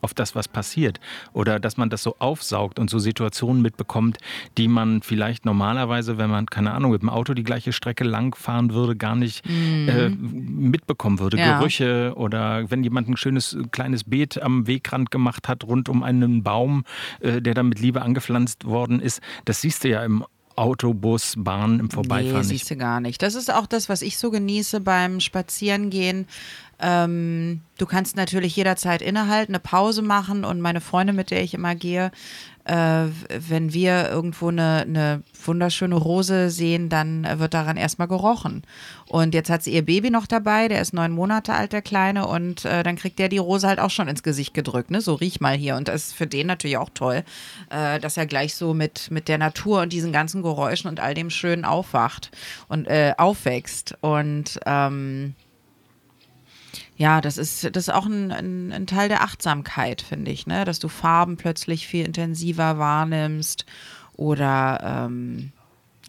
auf 0.00 0.14
das, 0.14 0.34
was 0.34 0.48
passiert. 0.48 1.00
Oder 1.32 1.60
dass 1.60 1.76
man 1.76 1.90
das 1.90 2.02
so 2.02 2.16
aufsaugt 2.18 2.78
und 2.78 2.90
so 2.90 2.98
Situationen 2.98 3.62
mitbekommt, 3.62 4.18
die 4.58 4.68
man 4.68 5.02
vielleicht 5.02 5.44
normalerweise, 5.44 6.18
wenn 6.18 6.30
man, 6.30 6.46
keine 6.46 6.72
Ahnung, 6.72 6.92
mit 6.92 7.02
dem 7.02 7.08
Auto 7.08 7.34
die 7.34 7.44
gleiche 7.44 7.72
Strecke 7.72 8.04
lang 8.04 8.34
fahren 8.34 8.72
würde, 8.72 8.96
gar 8.96 9.16
nicht 9.16 9.48
mhm. 9.48 9.88
äh, 9.88 10.08
mitbekommen 10.08 11.18
würde. 11.18 11.38
Ja. 11.38 11.58
Gerüche 11.58 12.12
oder 12.16 12.70
wenn 12.70 12.82
jemand 12.82 13.08
ein 13.08 13.16
schönes 13.16 13.56
kleines 13.70 14.04
Beet 14.04 14.40
am 14.42 14.66
Wegrand 14.66 15.10
gemacht 15.10 15.48
hat, 15.48 15.64
rund 15.64 15.88
um 15.88 16.02
einen 16.02 16.42
Baum, 16.42 16.84
äh, 17.20 17.40
der 17.40 17.54
dann 17.54 17.68
mit 17.68 17.80
Liebe 17.80 18.02
angepflanzt 18.02 18.64
worden 18.64 19.00
ist, 19.00 19.20
das 19.44 19.60
siehst 19.60 19.84
du 19.84 19.88
ja 19.88 20.04
im 20.04 20.24
Auto, 20.60 20.92
Bus, 20.92 21.34
Bahn 21.38 21.80
im 21.80 21.90
Vorbeifahren 21.90 22.42
nee, 22.42 22.54
siehst 22.58 22.70
du 22.70 22.76
gar 22.76 23.00
nicht. 23.00 23.22
Das 23.22 23.34
ist 23.34 23.50
auch 23.52 23.66
das, 23.66 23.88
was 23.88 24.02
ich 24.02 24.18
so 24.18 24.30
genieße 24.30 24.80
beim 24.80 25.20
Spazierengehen. 25.20 26.26
Ähm, 26.78 27.62
du 27.78 27.86
kannst 27.86 28.14
natürlich 28.16 28.56
jederzeit 28.56 29.00
innehalten, 29.00 29.54
eine 29.54 29.60
Pause 29.60 30.02
machen 30.02 30.44
und 30.44 30.60
meine 30.60 30.82
Freundin, 30.82 31.16
mit 31.16 31.30
der 31.30 31.42
ich 31.42 31.54
immer 31.54 31.74
gehe, 31.74 32.12
äh, 32.70 33.08
wenn 33.48 33.72
wir 33.74 34.08
irgendwo 34.10 34.48
eine, 34.48 34.84
eine, 34.86 35.22
wunderschöne 35.42 35.96
Rose 35.96 36.50
sehen, 36.50 36.88
dann 36.90 37.26
wird 37.38 37.54
daran 37.54 37.76
erstmal 37.76 38.06
gerochen. 38.06 38.62
Und 39.08 39.34
jetzt 39.34 39.48
hat 39.48 39.62
sie 39.62 39.72
ihr 39.72 39.84
Baby 39.84 40.10
noch 40.10 40.26
dabei, 40.26 40.68
der 40.68 40.82
ist 40.82 40.92
neun 40.92 41.12
Monate 41.12 41.54
alt, 41.54 41.72
der 41.72 41.82
Kleine, 41.82 42.28
und 42.28 42.66
äh, 42.66 42.82
dann 42.82 42.96
kriegt 42.96 43.18
der 43.18 43.28
die 43.30 43.38
Rose 43.38 43.66
halt 43.66 43.80
auch 43.80 43.90
schon 43.90 44.06
ins 44.06 44.22
Gesicht 44.22 44.54
gedrückt, 44.54 44.90
ne? 44.90 45.00
So 45.00 45.14
riech 45.14 45.40
mal 45.40 45.56
hier. 45.56 45.76
Und 45.76 45.88
das 45.88 46.08
ist 46.08 46.14
für 46.14 46.26
den 46.26 46.46
natürlich 46.46 46.76
auch 46.76 46.90
toll, 46.92 47.24
äh, 47.70 47.98
dass 47.98 48.16
er 48.16 48.26
gleich 48.26 48.54
so 48.54 48.74
mit, 48.74 49.10
mit 49.10 49.28
der 49.28 49.38
Natur 49.38 49.80
und 49.80 49.92
diesen 49.92 50.12
ganzen 50.12 50.42
Geräuschen 50.42 50.88
und 50.88 51.00
all 51.00 51.14
dem 51.14 51.30
Schönen 51.30 51.64
aufwacht 51.64 52.30
und 52.68 52.86
äh, 52.86 53.14
aufwächst. 53.16 53.96
Und 54.02 54.60
ähm, 54.66 55.34
ja, 57.00 57.22
das 57.22 57.38
ist, 57.38 57.64
das 57.74 57.88
ist 57.88 57.94
auch 57.94 58.04
ein, 58.04 58.30
ein, 58.30 58.72
ein 58.72 58.86
Teil 58.86 59.08
der 59.08 59.22
Achtsamkeit, 59.22 60.02
finde 60.02 60.30
ich, 60.30 60.46
ne? 60.46 60.66
dass 60.66 60.80
du 60.80 60.88
Farben 60.88 61.38
plötzlich 61.38 61.86
viel 61.86 62.04
intensiver 62.04 62.76
wahrnimmst 62.76 63.64
oder 64.18 65.06
ähm, 65.06 65.50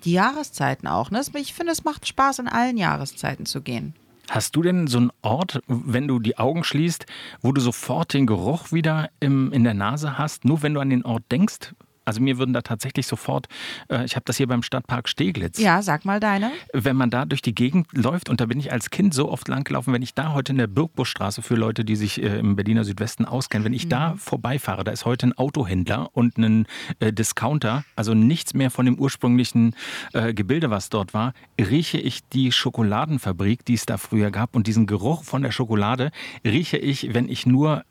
die 0.04 0.12
Jahreszeiten 0.12 0.90
auch. 0.90 1.10
Ne? 1.10 1.22
Ich 1.36 1.54
finde, 1.54 1.72
es 1.72 1.86
macht 1.86 2.10
Spaß, 2.10 2.40
in 2.40 2.50
allen 2.50 2.76
Jahreszeiten 2.76 3.46
zu 3.46 3.62
gehen. 3.62 3.96
Hast 4.30 4.58
du 4.58 4.64
denn 4.64 4.88
so 4.88 4.98
einen 4.98 5.12
Ort, 5.22 5.62
wenn 5.68 6.10
du 6.10 6.20
die 6.20 6.38
Augen 6.38 6.66
schließt, 6.66 7.06
wo 7.42 7.54
du 7.54 7.62
sofort 7.62 8.14
den 8.14 8.28
Geruch 8.28 8.74
wieder 8.74 9.12
im, 9.22 9.54
in 9.54 9.64
der 9.64 9.74
Nase 9.74 10.18
hast, 10.18 10.44
nur 10.44 10.62
wenn 10.62 10.74
du 10.74 10.82
an 10.82 10.90
den 10.90 11.06
Ort 11.06 11.24
denkst? 11.32 11.74
Also 12.06 12.22
mir 12.22 12.38
würden 12.38 12.54
da 12.54 12.62
tatsächlich 12.62 13.08
sofort, 13.08 13.48
äh, 13.90 14.06
ich 14.06 14.16
habe 14.16 14.24
das 14.26 14.38
hier 14.38 14.48
beim 14.48 14.64
Stadtpark 14.64 15.08
Steglitz. 15.08 15.60
Ja, 15.60 15.82
sag 15.82 16.06
mal 16.06 16.20
deine. 16.20 16.52
Wenn 16.74 16.96
man 16.96 17.10
da 17.10 17.26
durch 17.26 17.42
die 17.42 17.54
Gegend 17.54 17.88
läuft, 17.94 18.30
und 18.30 18.42
da 18.42 18.46
bin 18.46 18.60
ich 18.60 18.72
als 18.72 18.90
Kind 18.90 19.14
so 19.14 19.30
oft 19.30 19.48
langgelaufen, 19.48 19.94
wenn 19.94 20.02
ich 20.02 20.14
da 20.14 20.34
heute 20.34 20.52
in 20.52 20.58
der 20.58 20.68
Birkbuschstraße 20.68 21.42
für 21.42 21.56
Leute, 21.56 21.86
die 21.86 21.96
sich 21.96 22.22
äh, 22.22 22.40
im 22.40 22.56
Berliner 22.56 22.84
Südwesten 22.84 23.26
auskennen, 23.26 23.66
wenn 23.66 23.74
ich 23.74 23.86
mhm. 23.86 23.90
da 23.90 24.16
vorbeifahre, 24.18 24.84
da 24.84 24.92
ist 24.92 25.06
heute 25.06 25.28
ein 25.28 25.34
Autohändler 25.38 26.10
und 26.14 26.38
ein 26.38 26.66
äh, 27.00 27.14
Discounter, 27.14 27.84
also 27.96 28.14
nichts 28.14 28.54
mehr 28.54 28.72
von 28.72 28.86
dem 28.86 28.98
ursprünglichen 28.98 29.76
äh, 30.14 30.34
Gebilde, 30.34 30.70
was 30.70 30.90
dort 30.90 31.14
war, 31.14 31.34
rieche 31.60 31.98
ich 31.98 32.28
die 32.30 32.52
Schokoladenfabrik, 32.52 33.66
die 33.66 33.76
es 33.76 33.86
da 33.86 33.98
früher 33.98 34.32
gab 34.32 34.56
und 34.56 34.68
diesen 34.68 34.88
Geruch 34.88 35.24
von 35.24 35.42
der 35.42 35.52
Schokolade 35.52 36.12
rieche 36.44 36.78
ich, 36.78 37.14
wenn 37.14 37.30
ich 37.30 37.46
nur 37.46 37.84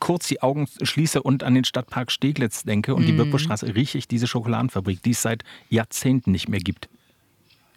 kurz 0.00 0.28
die 0.28 0.42
Augen 0.42 0.66
schließe 0.82 1.22
und 1.22 1.42
an 1.42 1.54
den 1.54 1.64
Stadtpark 1.64 2.10
Steglitz 2.10 2.62
denke 2.62 2.94
und 2.94 3.02
mm. 3.02 3.06
die 3.06 3.12
mhm. 3.12 3.16
Birkbuschstraße, 3.18 3.74
rieche 3.74 3.98
ich 3.98 4.08
diese 4.08 4.26
Schokoladenfabrik, 4.26 5.02
die 5.02 5.10
es 5.10 5.22
seit 5.22 5.44
Jahrzehnten 5.68 6.30
nicht 6.32 6.48
mehr 6.48 6.60
gibt. 6.60 6.88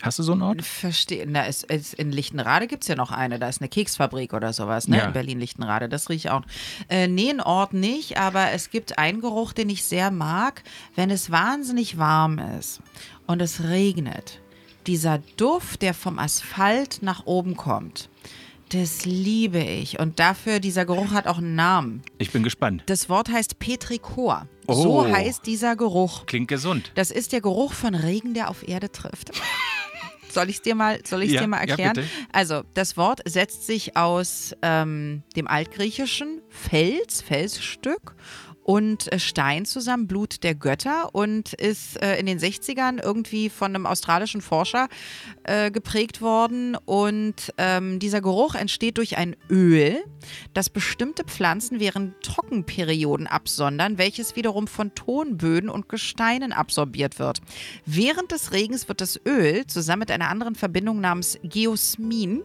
Hast 0.02 0.20
du 0.20 0.24
so 0.24 0.34
einen 0.34 0.44
Ort? 0.44 0.62
Verstehe. 0.62 1.26
Na, 1.28 1.48
es, 1.48 1.64
es, 1.64 1.94
in 1.94 2.12
Lichtenrade 2.12 2.68
gibt 2.68 2.84
es 2.84 2.88
ja 2.88 2.96
noch 2.96 3.12
eine. 3.12 3.40
Da 3.40 3.50
ist 3.50 3.62
eine 3.62 3.68
Keksfabrik 3.68 4.34
oder 4.34 4.54
sowas, 4.54 4.88
ne? 4.88 4.98
Ja. 4.98 5.06
In 5.06 5.14
Berlin-Lichtenrade. 5.14 5.90
Das 5.90 6.10
rieche 6.10 6.28
ich 6.28 6.30
auch. 6.30 6.44
Äh, 6.88 7.08
nee, 7.08 7.32
einen 7.32 7.42
Ort 7.42 7.74
nicht, 7.74 8.18
aber 8.18 8.52
es 8.52 8.70
gibt 8.70 9.00
einen 9.00 9.22
Geruch, 9.22 9.54
den 9.54 9.70
ich 9.70 9.86
sehr 9.86 10.12
mag, 10.12 10.62
wenn 10.96 11.10
es 11.10 11.32
wahnsinnig 11.32 11.98
warm 11.98 12.38
ist 12.60 12.82
und 13.26 13.42
es 13.42 13.64
regnet. 13.64 14.40
Dieser 14.86 15.18
Duft, 15.36 15.82
der 15.82 15.96
vom 15.96 16.20
Asphalt 16.20 17.00
nach 17.02 17.26
oben 17.26 17.58
kommt. 17.58 18.10
Das 18.70 19.06
liebe 19.06 19.60
ich. 19.60 20.00
Und 20.00 20.20
dafür, 20.20 20.60
dieser 20.60 20.86
Geruch 20.86 21.12
hat 21.12 21.26
auch 21.28 21.38
einen 21.38 21.56
Namen. 21.56 22.02
Ich 22.18 22.32
bin 22.32 22.44
gespannt. 22.44 22.84
Das 22.88 23.08
Wort 23.08 23.30
heißt 23.30 23.60
Petrichor. 23.60 24.48
Oh. 24.68 24.74
So 24.74 25.08
heißt 25.08 25.46
dieser 25.46 25.76
Geruch. 25.78 26.26
Klingt 26.26 26.50
gesund. 26.50 26.92
Das 26.96 27.10
ist 27.12 27.32
der 27.32 27.40
Geruch 27.40 27.72
von 27.74 27.96
Regen, 27.96 28.34
der 28.34 28.50
auf 28.50 28.68
Erde 28.68 28.92
trifft. 28.92 29.32
Soll 30.30 30.50
ich 30.50 30.58
es 30.58 30.62
dir 30.62 30.76
mal, 30.76 31.00
soll 31.06 31.24
Ja, 31.24 31.42
dir 31.42 31.48
mal 31.48 31.58
ja, 31.64 31.70
erklären? 31.70 31.94
bitte. 31.96 32.08
also, 32.34 32.62
das 32.74 32.98
Wort 32.98 33.22
setzt 33.26 33.66
sich 33.66 33.96
aus 33.96 34.54
ähm, 34.62 35.24
dem 35.38 35.48
Altgriechischen 35.48 36.42
Fels, 36.50 37.22
Felsstück 37.22 38.14
und 38.68 39.10
äh, 39.14 39.18
Stein 39.18 39.64
zusammen, 39.64 40.08
Blut 40.08 40.44
der 40.44 40.54
Götter 40.54 41.16
und 41.16 41.54
ist 41.54 42.02
äh, 42.04 42.20
in 42.20 42.26
den 42.26 42.38
60ern 42.38 43.02
irgendwie 43.02 43.50
von 43.50 43.74
einem 43.74 43.86
australischen 43.86 44.42
Forscher 44.42 44.90
äh, 45.44 45.72
geprägt 45.72 46.22
worden. 46.22 46.76
Und 46.86 47.54
ähm, 47.58 48.00
dieser 48.00 48.20
Geruch 48.20 48.56
entsteht 48.56 48.98
durch 48.98 49.18
ein 49.18 49.38
Öl, 49.50 50.04
das 50.54 50.70
bestimmte 50.70 51.24
Pflanzen 51.24 51.80
während 51.80 52.22
Trockenperioden 52.22 53.26
absondern, 53.26 53.98
welches 53.98 54.36
wiederum 54.36 54.68
von 54.68 54.94
Tonböden 54.94 55.70
und 55.70 55.88
Gesteinen 55.88 56.52
absorbiert 56.52 57.20
wird. 57.20 57.40
Während 57.86 58.34
des 58.34 58.52
Regens 58.52 58.90
wird 58.90 59.00
das 59.00 59.18
Öl 59.26 59.66
zusammen 59.68 60.02
mit 60.02 60.12
einer 60.12 60.28
anderen 60.28 60.56
Verbindung 60.56 61.00
namens 61.00 61.40
Geosmin 61.42 62.44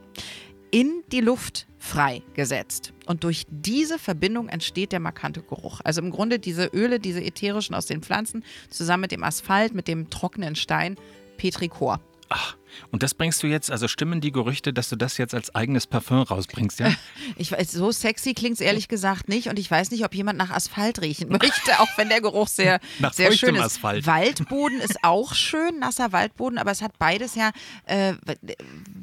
in 0.72 1.04
die 1.12 1.20
Luft 1.20 1.68
freigesetzt. 1.78 2.92
Und 3.06 3.22
durch 3.22 3.44
diese 3.48 3.98
Verbindung 3.98 4.48
entsteht 4.48 4.90
der 4.90 5.00
markante 5.00 5.42
Geruch. 5.42 5.80
Also 5.84 6.00
im 6.00 6.10
Grunde 6.10 6.38
diese 6.40 6.66
Öle, 6.66 6.98
diese 6.98 7.22
ätherischen 7.22 7.74
aus 7.76 7.86
den 7.86 8.02
Pflanzen, 8.02 8.42
zusammen 8.70 9.02
mit 9.02 9.12
dem 9.12 9.22
Asphalt, 9.22 9.74
mit 9.74 9.86
dem 9.86 10.10
trockenen 10.10 10.56
Stein, 10.56 10.96
Petrichor. 11.36 12.00
Ach, 12.34 12.56
und 12.90 13.02
das 13.02 13.12
bringst 13.12 13.42
du 13.42 13.46
jetzt, 13.46 13.70
also 13.70 13.88
stimmen 13.88 14.22
die 14.22 14.32
Gerüchte, 14.32 14.72
dass 14.72 14.88
du 14.88 14.96
das 14.96 15.18
jetzt 15.18 15.34
als 15.34 15.54
eigenes 15.54 15.86
Parfum 15.86 16.22
rausbringst, 16.22 16.80
ja? 16.80 16.90
Ich 17.36 17.52
weiß, 17.52 17.72
so 17.72 17.90
sexy 17.90 18.32
klingt 18.32 18.54
es 18.54 18.60
ehrlich 18.60 18.88
gesagt 18.88 19.28
nicht 19.28 19.48
und 19.48 19.58
ich 19.58 19.70
weiß 19.70 19.90
nicht, 19.90 20.02
ob 20.04 20.14
jemand 20.14 20.38
nach 20.38 20.50
Asphalt 20.50 21.02
riechen 21.02 21.28
möchte, 21.28 21.78
auch 21.80 21.88
wenn 21.96 22.08
der 22.08 22.22
Geruch 22.22 22.48
sehr, 22.48 22.80
Nach 23.00 23.12
sehr 23.12 23.32
schön 23.32 23.54
ist. 23.54 23.62
Asphalt. 23.62 24.06
Waldboden 24.06 24.80
ist 24.80 25.04
auch 25.04 25.34
schön, 25.34 25.78
nasser 25.78 26.12
Waldboden, 26.12 26.56
aber 26.56 26.70
es 26.70 26.80
hat 26.80 26.98
beides 26.98 27.34
ja 27.34 27.50
äh, 27.84 28.14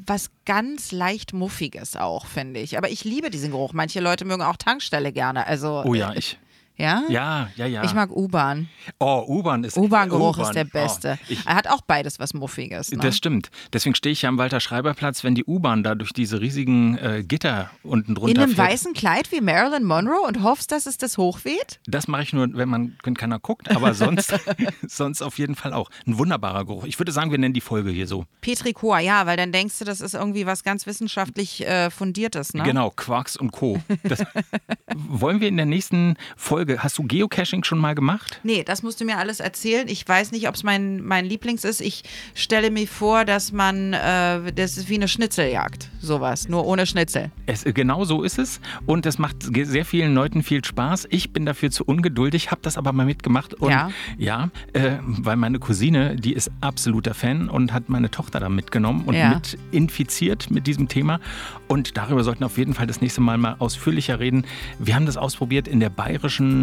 was 0.06 0.30
ganz 0.44 0.90
leicht 0.90 1.32
Muffiges 1.32 1.94
auch, 1.94 2.26
finde 2.26 2.58
ich. 2.58 2.78
Aber 2.78 2.90
ich 2.90 3.04
liebe 3.04 3.30
diesen 3.30 3.52
Geruch. 3.52 3.72
Manche 3.72 4.00
Leute 4.00 4.24
mögen 4.24 4.42
auch 4.42 4.56
Tankstelle 4.56 5.12
gerne. 5.12 5.46
Also, 5.46 5.84
Oh 5.84 5.94
ja, 5.94 6.12
ich. 6.14 6.36
Ja? 6.80 7.02
Ja, 7.08 7.48
ja, 7.56 7.66
ja. 7.66 7.84
Ich 7.84 7.94
mag 7.94 8.10
U-Bahn. 8.10 8.68
Oh, 8.98 9.24
U-Bahn 9.28 9.64
ist. 9.64 9.76
U-Bahn-Geruch 9.76 10.36
U-Bahn. 10.36 10.46
ist 10.48 10.54
der 10.54 10.64
beste. 10.64 11.18
Oh, 11.30 11.34
er 11.46 11.54
hat 11.54 11.68
auch 11.68 11.80
beides 11.82 12.18
was 12.18 12.34
Muffiges. 12.34 12.90
Ne? 12.90 12.98
Das 12.98 13.16
stimmt. 13.16 13.50
Deswegen 13.72 13.94
stehe 13.94 14.12
ich 14.12 14.22
ja 14.22 14.28
am 14.28 14.38
Walter-Schreiber-Platz, 14.38 15.22
wenn 15.24 15.34
die 15.34 15.44
U-Bahn 15.44 15.82
da 15.82 15.94
durch 15.94 16.12
diese 16.12 16.40
riesigen 16.40 16.96
äh, 16.98 17.22
Gitter 17.22 17.70
unten 17.82 18.14
drunter 18.14 18.34
In 18.34 18.38
einem 18.42 18.54
fährt. 18.54 18.70
weißen 18.70 18.92
Kleid 18.94 19.30
wie 19.32 19.40
Marilyn 19.40 19.84
Monroe 19.84 20.26
und 20.26 20.42
hoffst, 20.42 20.72
dass 20.72 20.86
es 20.86 20.96
das 20.98 21.18
hochweht? 21.18 21.80
Das 21.86 22.08
mache 22.08 22.22
ich 22.22 22.32
nur, 22.32 22.48
wenn 22.54 22.68
man 22.68 22.96
wenn 23.02 23.14
keiner 23.16 23.38
guckt, 23.38 23.70
aber 23.70 23.94
sonst, 23.94 24.34
sonst 24.88 25.22
auf 25.22 25.38
jeden 25.38 25.54
Fall 25.54 25.72
auch. 25.72 25.90
Ein 26.06 26.18
wunderbarer 26.18 26.64
Geruch. 26.64 26.84
Ich 26.84 26.98
würde 26.98 27.12
sagen, 27.12 27.30
wir 27.30 27.38
nennen 27.38 27.54
die 27.54 27.60
Folge 27.60 27.90
hier 27.90 28.06
so. 28.06 28.24
Petrichor, 28.40 28.98
ja, 28.98 29.26
weil 29.26 29.36
dann 29.36 29.52
denkst 29.52 29.78
du, 29.78 29.84
das 29.84 30.00
ist 30.00 30.14
irgendwie 30.14 30.46
was 30.46 30.64
ganz 30.64 30.86
wissenschaftlich 30.86 31.66
äh, 31.66 31.90
fundiertes, 31.90 32.54
ne? 32.54 32.62
Genau, 32.62 32.90
Quarks 32.90 33.36
und 33.36 33.52
Co. 33.52 33.80
Das, 34.02 34.24
wollen 34.94 35.40
wir 35.40 35.48
in 35.48 35.56
der 35.56 35.66
nächsten 35.66 36.16
Folge, 36.36 36.69
hast 36.78 36.98
du 36.98 37.02
Geocaching 37.04 37.64
schon 37.64 37.78
mal 37.78 37.94
gemacht? 37.94 38.40
Nee, 38.42 38.62
das 38.64 38.82
musst 38.82 39.00
du 39.00 39.04
mir 39.04 39.18
alles 39.18 39.40
erzählen. 39.40 39.88
Ich 39.88 40.06
weiß 40.06 40.32
nicht, 40.32 40.48
ob 40.48 40.54
es 40.54 40.62
mein, 40.62 41.02
mein 41.02 41.24
Lieblings 41.24 41.64
ist. 41.64 41.80
Ich 41.80 42.02
stelle 42.34 42.70
mir 42.70 42.86
vor, 42.86 43.24
dass 43.24 43.52
man, 43.52 43.92
äh, 43.92 44.52
das 44.52 44.76
ist 44.76 44.88
wie 44.88 44.94
eine 44.94 45.08
Schnitzeljagd, 45.08 45.88
sowas, 46.00 46.48
nur 46.48 46.66
ohne 46.66 46.86
Schnitzel. 46.86 47.30
Es, 47.46 47.64
genau 47.64 48.04
so 48.04 48.22
ist 48.22 48.38
es 48.38 48.60
und 48.86 49.06
es 49.06 49.18
macht 49.18 49.36
sehr 49.42 49.84
vielen 49.84 50.14
Leuten 50.14 50.42
viel 50.42 50.64
Spaß. 50.64 51.08
Ich 51.10 51.32
bin 51.32 51.46
dafür 51.46 51.70
zu 51.70 51.84
ungeduldig, 51.84 52.50
habe 52.50 52.60
das 52.62 52.76
aber 52.78 52.92
mal 52.92 53.06
mitgemacht. 53.06 53.54
Und 53.54 53.70
Ja. 53.70 53.90
ja 54.18 54.50
äh, 54.72 54.98
weil 55.02 55.36
meine 55.36 55.58
Cousine, 55.58 56.16
die 56.16 56.32
ist 56.32 56.50
absoluter 56.60 57.14
Fan 57.14 57.48
und 57.48 57.72
hat 57.72 57.88
meine 57.88 58.10
Tochter 58.10 58.40
da 58.40 58.48
mitgenommen 58.48 59.04
und 59.04 59.14
Ja. 59.14 59.30
mit 59.34 59.58
infiziert 59.70 60.50
mit 60.50 60.66
diesem 60.66 60.88
Thema. 60.88 61.20
Und 61.68 61.96
darüber 61.96 62.24
sollten 62.24 62.40
wir 62.40 62.46
auf 62.46 62.58
jeden 62.58 62.74
Fall 62.74 62.86
das 62.86 63.00
nächste 63.00 63.20
Mal 63.20 63.38
mal 63.38 63.56
ausführlicher 63.58 64.18
reden. 64.20 64.44
Wir 64.78 64.94
haben 64.94 65.06
das 65.06 65.16
ausprobiert 65.16 65.68
in 65.68 65.80
der 65.80 65.90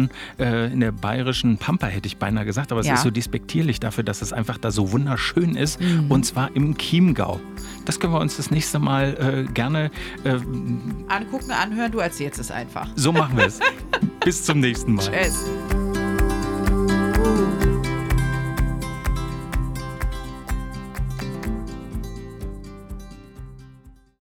bayerischen, 0.06 0.10
äh, 0.38 0.72
in 0.72 0.80
der 0.80 0.92
bayerischen 0.92 1.58
Pampa, 1.58 1.86
hätte 1.88 2.06
ich 2.06 2.16
beinahe 2.18 2.44
gesagt, 2.44 2.70
aber 2.72 2.80
es 2.80 2.86
Ja. 2.86 2.94
ist 2.94 3.02
so 3.02 3.10
despektierlich 3.10 3.80
dafür, 3.80 4.04
dass 4.04 4.22
es 4.22 4.32
einfach 4.32 4.58
da 4.58 4.70
so 4.70 4.92
wunderschön 4.92 5.56
ist. 5.56 5.80
Mhm. 5.80 6.10
Und 6.10 6.24
zwar 6.24 6.54
im 6.54 6.76
Chiemgau. 6.78 7.40
Das 7.84 7.98
können 7.98 8.12
wir 8.12 8.20
uns 8.20 8.36
das 8.36 8.50
nächste 8.50 8.78
Mal 8.78 9.46
äh, 9.48 9.52
gerne 9.52 9.90
äh, 10.24 10.36
Angucken, 11.08 11.50
anhören, 11.50 11.90
du 11.90 11.98
erzählst 11.98 12.38
es 12.38 12.50
einfach. 12.50 12.88
so 12.96 13.12
machen 13.12 13.36
wir 13.36 13.46
es. 13.46 13.58
Bis 14.24 14.44
zum 14.44 14.60
nächsten 14.60 14.94
Mal. 14.94 15.04
Tschüss. 15.10 15.77